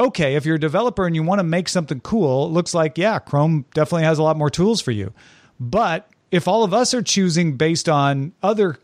okay, 0.00 0.34
if 0.34 0.46
you're 0.46 0.56
a 0.56 0.60
developer 0.60 1.06
and 1.06 1.14
you 1.14 1.22
want 1.22 1.38
to 1.38 1.44
make 1.44 1.68
something 1.68 2.00
cool, 2.00 2.46
it 2.46 2.50
looks 2.50 2.74
like, 2.74 2.96
yeah, 2.96 3.18
Chrome 3.18 3.66
definitely 3.74 4.04
has 4.04 4.18
a 4.18 4.22
lot 4.22 4.36
more 4.36 4.50
tools 4.50 4.80
for 4.80 4.90
you. 4.90 5.12
But 5.60 6.08
if 6.30 6.48
all 6.48 6.64
of 6.64 6.72
us 6.72 6.94
are 6.94 7.02
choosing 7.02 7.56
based 7.56 7.88
on 7.88 8.32
other 8.42 8.78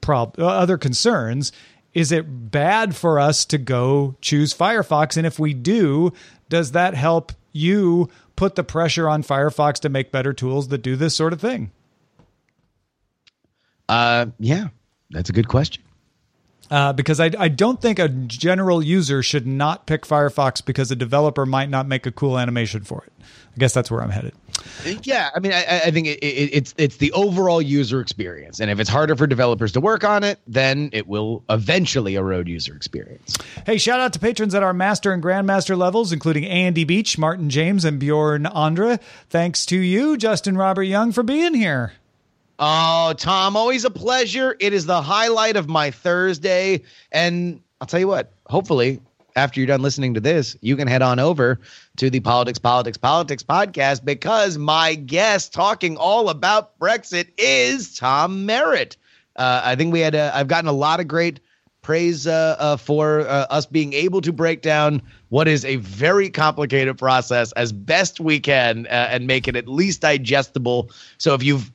prob- 0.00 0.38
uh, 0.38 0.46
other 0.46 0.76
concerns, 0.76 1.52
is 1.94 2.10
it 2.12 2.50
bad 2.50 2.96
for 2.96 3.20
us 3.20 3.44
to 3.46 3.58
go 3.58 4.16
choose 4.20 4.52
Firefox? 4.52 5.16
And 5.16 5.26
if 5.26 5.38
we 5.38 5.54
do, 5.54 6.12
does 6.48 6.72
that 6.72 6.94
help 6.94 7.32
you 7.52 8.10
put 8.34 8.56
the 8.56 8.64
pressure 8.64 9.08
on 9.08 9.22
Firefox 9.22 9.74
to 9.80 9.88
make 9.88 10.10
better 10.12 10.32
tools 10.32 10.68
that 10.68 10.82
do 10.82 10.96
this 10.96 11.14
sort 11.14 11.32
of 11.32 11.40
thing? 11.40 11.70
Uh, 13.88 14.26
yeah, 14.40 14.68
that's 15.10 15.30
a 15.30 15.32
good 15.32 15.48
question. 15.48 15.82
Uh, 16.70 16.92
because 16.92 17.20
I, 17.20 17.30
I 17.38 17.48
don't 17.48 17.80
think 17.80 17.98
a 17.98 18.08
general 18.08 18.82
user 18.82 19.22
should 19.22 19.46
not 19.46 19.86
pick 19.86 20.02
Firefox 20.02 20.64
because 20.64 20.90
a 20.90 20.96
developer 20.96 21.46
might 21.46 21.70
not 21.70 21.86
make 21.86 22.06
a 22.06 22.12
cool 22.12 22.38
animation 22.38 22.82
for 22.82 23.04
it. 23.06 23.12
I 23.56 23.58
guess 23.58 23.72
that's 23.72 23.90
where 23.90 24.02
I'm 24.02 24.10
headed. 24.10 24.34
Yeah, 25.02 25.30
I 25.34 25.38
mean, 25.38 25.52
I, 25.52 25.82
I 25.86 25.90
think 25.90 26.06
it, 26.08 26.18
it, 26.18 26.50
it's 26.52 26.74
it's 26.76 26.96
the 26.98 27.10
overall 27.12 27.62
user 27.62 28.00
experience, 28.00 28.60
and 28.60 28.70
if 28.70 28.78
it's 28.78 28.90
harder 28.90 29.16
for 29.16 29.26
developers 29.26 29.72
to 29.72 29.80
work 29.80 30.04
on 30.04 30.24
it, 30.24 30.38
then 30.46 30.90
it 30.92 31.06
will 31.06 31.42
eventually 31.48 32.16
erode 32.16 32.48
user 32.48 32.74
experience. 32.74 33.38
Hey, 33.64 33.78
shout 33.78 34.00
out 34.00 34.12
to 34.12 34.18
patrons 34.18 34.54
at 34.54 34.62
our 34.62 34.74
master 34.74 35.12
and 35.12 35.22
grandmaster 35.22 35.76
levels, 35.76 36.12
including 36.12 36.44
Andy 36.44 36.84
Beach, 36.84 37.16
Martin 37.16 37.48
James, 37.48 37.84
and 37.84 37.98
Bjorn 37.98 38.44
Andra. 38.46 38.98
Thanks 39.30 39.64
to 39.66 39.78
you, 39.78 40.16
Justin 40.16 40.58
Robert 40.58 40.84
Young, 40.84 41.12
for 41.12 41.22
being 41.22 41.54
here. 41.54 41.92
Oh, 42.58 43.14
Tom, 43.18 43.56
always 43.56 43.84
a 43.84 43.90
pleasure. 43.90 44.56
It 44.58 44.72
is 44.72 44.86
the 44.86 45.02
highlight 45.02 45.56
of 45.56 45.68
my 45.68 45.90
Thursday. 45.90 46.82
And 47.12 47.60
I'll 47.80 47.86
tell 47.86 48.00
you 48.00 48.08
what, 48.08 48.32
hopefully, 48.46 49.00
after 49.34 49.60
you're 49.60 49.66
done 49.66 49.82
listening 49.82 50.14
to 50.14 50.20
this, 50.20 50.56
you 50.62 50.76
can 50.76 50.88
head 50.88 51.02
on 51.02 51.18
over 51.18 51.60
to 51.96 52.08
the 52.08 52.20
Politics, 52.20 52.58
Politics, 52.58 52.96
Politics 52.96 53.42
podcast 53.42 54.04
because 54.04 54.56
my 54.56 54.94
guest 54.94 55.52
talking 55.52 55.98
all 55.98 56.30
about 56.30 56.78
Brexit 56.78 57.28
is 57.36 57.94
Tom 57.94 58.46
Merritt. 58.46 58.96
Uh, 59.36 59.60
I 59.62 59.76
think 59.76 59.92
we 59.92 60.00
had, 60.00 60.14
I've 60.14 60.48
gotten 60.48 60.68
a 60.68 60.72
lot 60.72 61.00
of 61.00 61.06
great 61.06 61.40
praise 61.82 62.26
uh, 62.26 62.56
uh, 62.58 62.76
for 62.76 63.20
uh, 63.20 63.46
us 63.50 63.66
being 63.66 63.92
able 63.92 64.20
to 64.22 64.32
break 64.32 64.62
down 64.62 65.00
what 65.28 65.46
is 65.46 65.64
a 65.64 65.76
very 65.76 66.30
complicated 66.30 66.98
process 66.98 67.52
as 67.52 67.70
best 67.70 68.18
we 68.18 68.40
can 68.40 68.86
uh, 68.86 69.08
and 69.10 69.26
make 69.26 69.46
it 69.46 69.54
at 69.54 69.68
least 69.68 70.00
digestible. 70.00 70.90
So 71.18 71.34
if 71.34 71.44
you've 71.44 71.70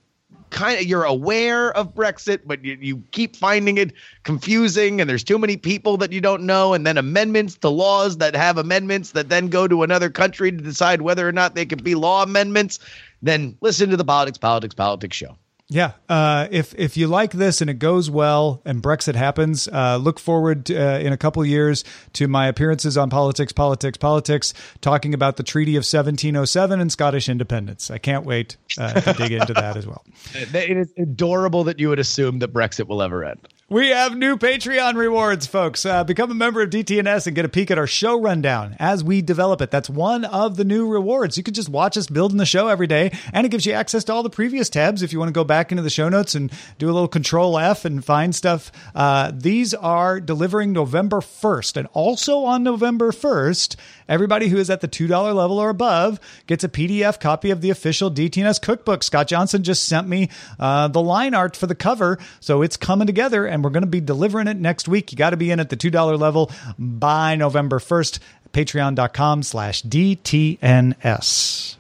kind 0.51 0.79
of 0.79 0.85
you're 0.85 1.03
aware 1.03 1.71
of 1.75 1.95
Brexit, 1.95 2.41
but 2.45 2.63
you, 2.63 2.77
you 2.79 3.03
keep 3.11 3.35
finding 3.35 3.77
it 3.77 3.93
confusing, 4.23 5.01
and 5.01 5.09
there's 5.09 5.23
too 5.23 5.39
many 5.39 5.57
people 5.57 5.97
that 5.97 6.11
you 6.11 6.21
don't 6.21 6.43
know, 6.43 6.73
and 6.73 6.85
then 6.85 6.97
amendments 6.97 7.57
to 7.57 7.69
laws 7.69 8.17
that 8.17 8.35
have 8.35 8.57
amendments 8.57 9.11
that 9.11 9.29
then 9.29 9.47
go 9.47 9.67
to 9.67 9.83
another 9.83 10.09
country 10.09 10.51
to 10.51 10.57
decide 10.57 11.01
whether 11.01 11.27
or 11.27 11.31
not 11.31 11.55
they 11.55 11.65
can 11.65 11.81
be 11.81 11.95
law 11.95 12.23
amendments. 12.23 12.79
Then 13.21 13.57
listen 13.61 13.89
to 13.89 13.97
the 13.97 14.05
Politics, 14.05 14.37
Politics, 14.37 14.75
Politics 14.75 15.17
show. 15.17 15.37
Yeah, 15.73 15.93
uh, 16.09 16.49
if 16.51 16.75
if 16.77 16.97
you 16.97 17.07
like 17.07 17.31
this 17.31 17.61
and 17.61 17.69
it 17.69 17.75
goes 17.75 18.09
well 18.09 18.61
and 18.65 18.83
Brexit 18.83 19.15
happens, 19.15 19.69
uh, 19.69 19.95
look 19.95 20.19
forward 20.19 20.65
to, 20.65 20.75
uh, 20.75 20.99
in 20.99 21.13
a 21.13 21.17
couple 21.17 21.45
years 21.45 21.85
to 22.11 22.27
my 22.27 22.47
appearances 22.47 22.97
on 22.97 23.09
Politics, 23.09 23.53
Politics, 23.53 23.97
Politics, 23.97 24.53
talking 24.81 25.13
about 25.13 25.37
the 25.37 25.43
Treaty 25.43 25.77
of 25.77 25.83
1707 25.83 26.81
and 26.81 26.91
Scottish 26.91 27.29
independence. 27.29 27.89
I 27.89 27.99
can't 27.99 28.25
wait 28.25 28.57
uh, 28.77 28.99
to 28.99 29.13
dig 29.13 29.31
into 29.31 29.53
that 29.53 29.77
as 29.77 29.87
well. 29.87 30.03
It 30.35 30.77
is 30.77 30.93
adorable 30.97 31.63
that 31.63 31.79
you 31.79 31.87
would 31.87 31.99
assume 31.99 32.39
that 32.39 32.51
Brexit 32.51 32.87
will 32.87 33.01
ever 33.01 33.23
end. 33.23 33.47
We 33.71 33.87
have 33.91 34.17
new 34.17 34.35
Patreon 34.35 34.95
rewards, 34.95 35.47
folks. 35.47 35.85
Uh, 35.85 36.03
become 36.03 36.29
a 36.29 36.33
member 36.33 36.61
of 36.61 36.69
DTNS 36.69 37.25
and 37.25 37.33
get 37.33 37.45
a 37.45 37.47
peek 37.47 37.71
at 37.71 37.77
our 37.77 37.87
show 37.87 38.19
rundown 38.19 38.75
as 38.79 39.01
we 39.01 39.21
develop 39.21 39.61
it. 39.61 39.71
That's 39.71 39.89
one 39.89 40.25
of 40.25 40.57
the 40.57 40.65
new 40.65 40.89
rewards. 40.89 41.37
You 41.37 41.43
can 41.43 41.53
just 41.53 41.69
watch 41.69 41.95
us 41.95 42.07
building 42.07 42.37
the 42.37 42.45
show 42.45 42.67
every 42.67 42.87
day, 42.87 43.17
and 43.31 43.45
it 43.45 43.49
gives 43.49 43.65
you 43.65 43.71
access 43.71 44.03
to 44.03 44.13
all 44.13 44.23
the 44.23 44.29
previous 44.29 44.69
tabs 44.69 45.03
if 45.03 45.13
you 45.13 45.19
want 45.19 45.29
to 45.29 45.33
go 45.33 45.45
back 45.45 45.71
into 45.71 45.83
the 45.83 45.89
show 45.89 46.09
notes 46.09 46.35
and 46.35 46.51
do 46.79 46.87
a 46.87 46.91
little 46.91 47.07
Control 47.07 47.57
F 47.57 47.85
and 47.85 48.03
find 48.03 48.35
stuff. 48.35 48.73
Uh, 48.93 49.31
these 49.33 49.73
are 49.73 50.19
delivering 50.19 50.73
November 50.73 51.21
1st, 51.21 51.77
and 51.77 51.87
also 51.93 52.39
on 52.39 52.63
November 52.63 53.13
1st, 53.13 53.77
everybody 54.11 54.49
who 54.49 54.57
is 54.57 54.69
at 54.69 54.81
the 54.81 54.87
$2 54.87 55.09
level 55.33 55.57
or 55.57 55.69
above 55.69 56.19
gets 56.45 56.63
a 56.63 56.69
PDF 56.69 57.19
copy 57.19 57.49
of 57.49 57.61
the 57.61 57.71
official 57.71 58.11
DTNS 58.11 58.61
cookbook. 58.61 59.01
Scott 59.01 59.27
Johnson 59.27 59.63
just 59.63 59.85
sent 59.85 60.07
me 60.07 60.29
uh, 60.59 60.87
the 60.89 61.01
line 61.01 61.33
art 61.33 61.55
for 61.55 61.65
the 61.65 61.73
cover, 61.73 62.19
so 62.39 62.61
it's 62.61 62.77
coming 62.77 63.07
together, 63.07 63.47
and 63.47 63.63
we're 63.63 63.71
going 63.71 63.81
to 63.81 63.87
be 63.87 64.01
delivering 64.01 64.47
it 64.47 64.57
next 64.57 64.87
week. 64.87 65.11
You 65.11 65.17
got 65.17 65.31
to 65.31 65.37
be 65.37 65.49
in 65.49 65.59
at 65.59 65.69
the 65.69 65.77
$2 65.77 66.19
level 66.19 66.51
by 66.77 67.35
November 67.35 67.79
1st. 67.79 68.19
Patreon.com 68.53 69.43
slash 69.43 69.81
DTNS. 69.83 71.77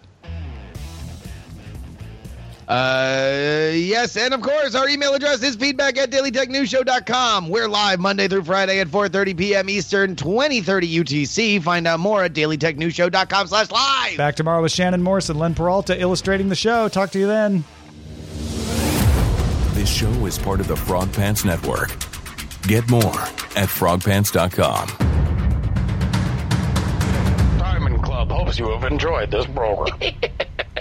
Uh, 2.71 3.69
yes, 3.73 4.15
and 4.15 4.33
of 4.33 4.39
course, 4.39 4.75
our 4.75 4.87
email 4.87 5.13
address 5.13 5.43
is 5.43 5.57
feedback 5.57 5.97
at 5.97 6.09
dailytechnewsshow.com. 6.09 7.49
We're 7.49 7.67
live 7.67 7.99
Monday 7.99 8.29
through 8.29 8.45
Friday 8.45 8.79
at 8.79 8.87
4.30 8.87 9.37
p.m. 9.37 9.69
Eastern, 9.69 10.15
2030 10.15 10.99
UTC. 11.03 11.61
Find 11.61 11.85
out 11.85 11.99
more 11.99 12.23
at 12.23 12.31
dailytechnewsshow.com 12.31 13.47
slash 13.47 13.71
live. 13.71 14.15
Back 14.15 14.37
tomorrow 14.37 14.61
with 14.61 14.71
Shannon 14.71 15.03
Morse 15.03 15.27
and 15.27 15.37
Len 15.37 15.53
Peralta 15.53 15.99
illustrating 15.99 16.47
the 16.47 16.55
show. 16.55 16.87
Talk 16.87 17.11
to 17.11 17.19
you 17.19 17.27
then. 17.27 17.65
This 19.73 19.93
show 19.93 20.25
is 20.25 20.37
part 20.37 20.61
of 20.61 20.69
the 20.69 20.77
Frog 20.77 21.11
Pants 21.11 21.43
Network. 21.43 21.89
Get 22.61 22.89
more 22.89 23.03
at 23.03 23.67
frogpants.com. 23.67 24.87
Diamond 27.59 28.01
Club 28.01 28.31
hopes 28.31 28.57
you 28.57 28.69
have 28.69 28.89
enjoyed 28.89 29.29
this 29.29 29.45
program. 29.47 29.99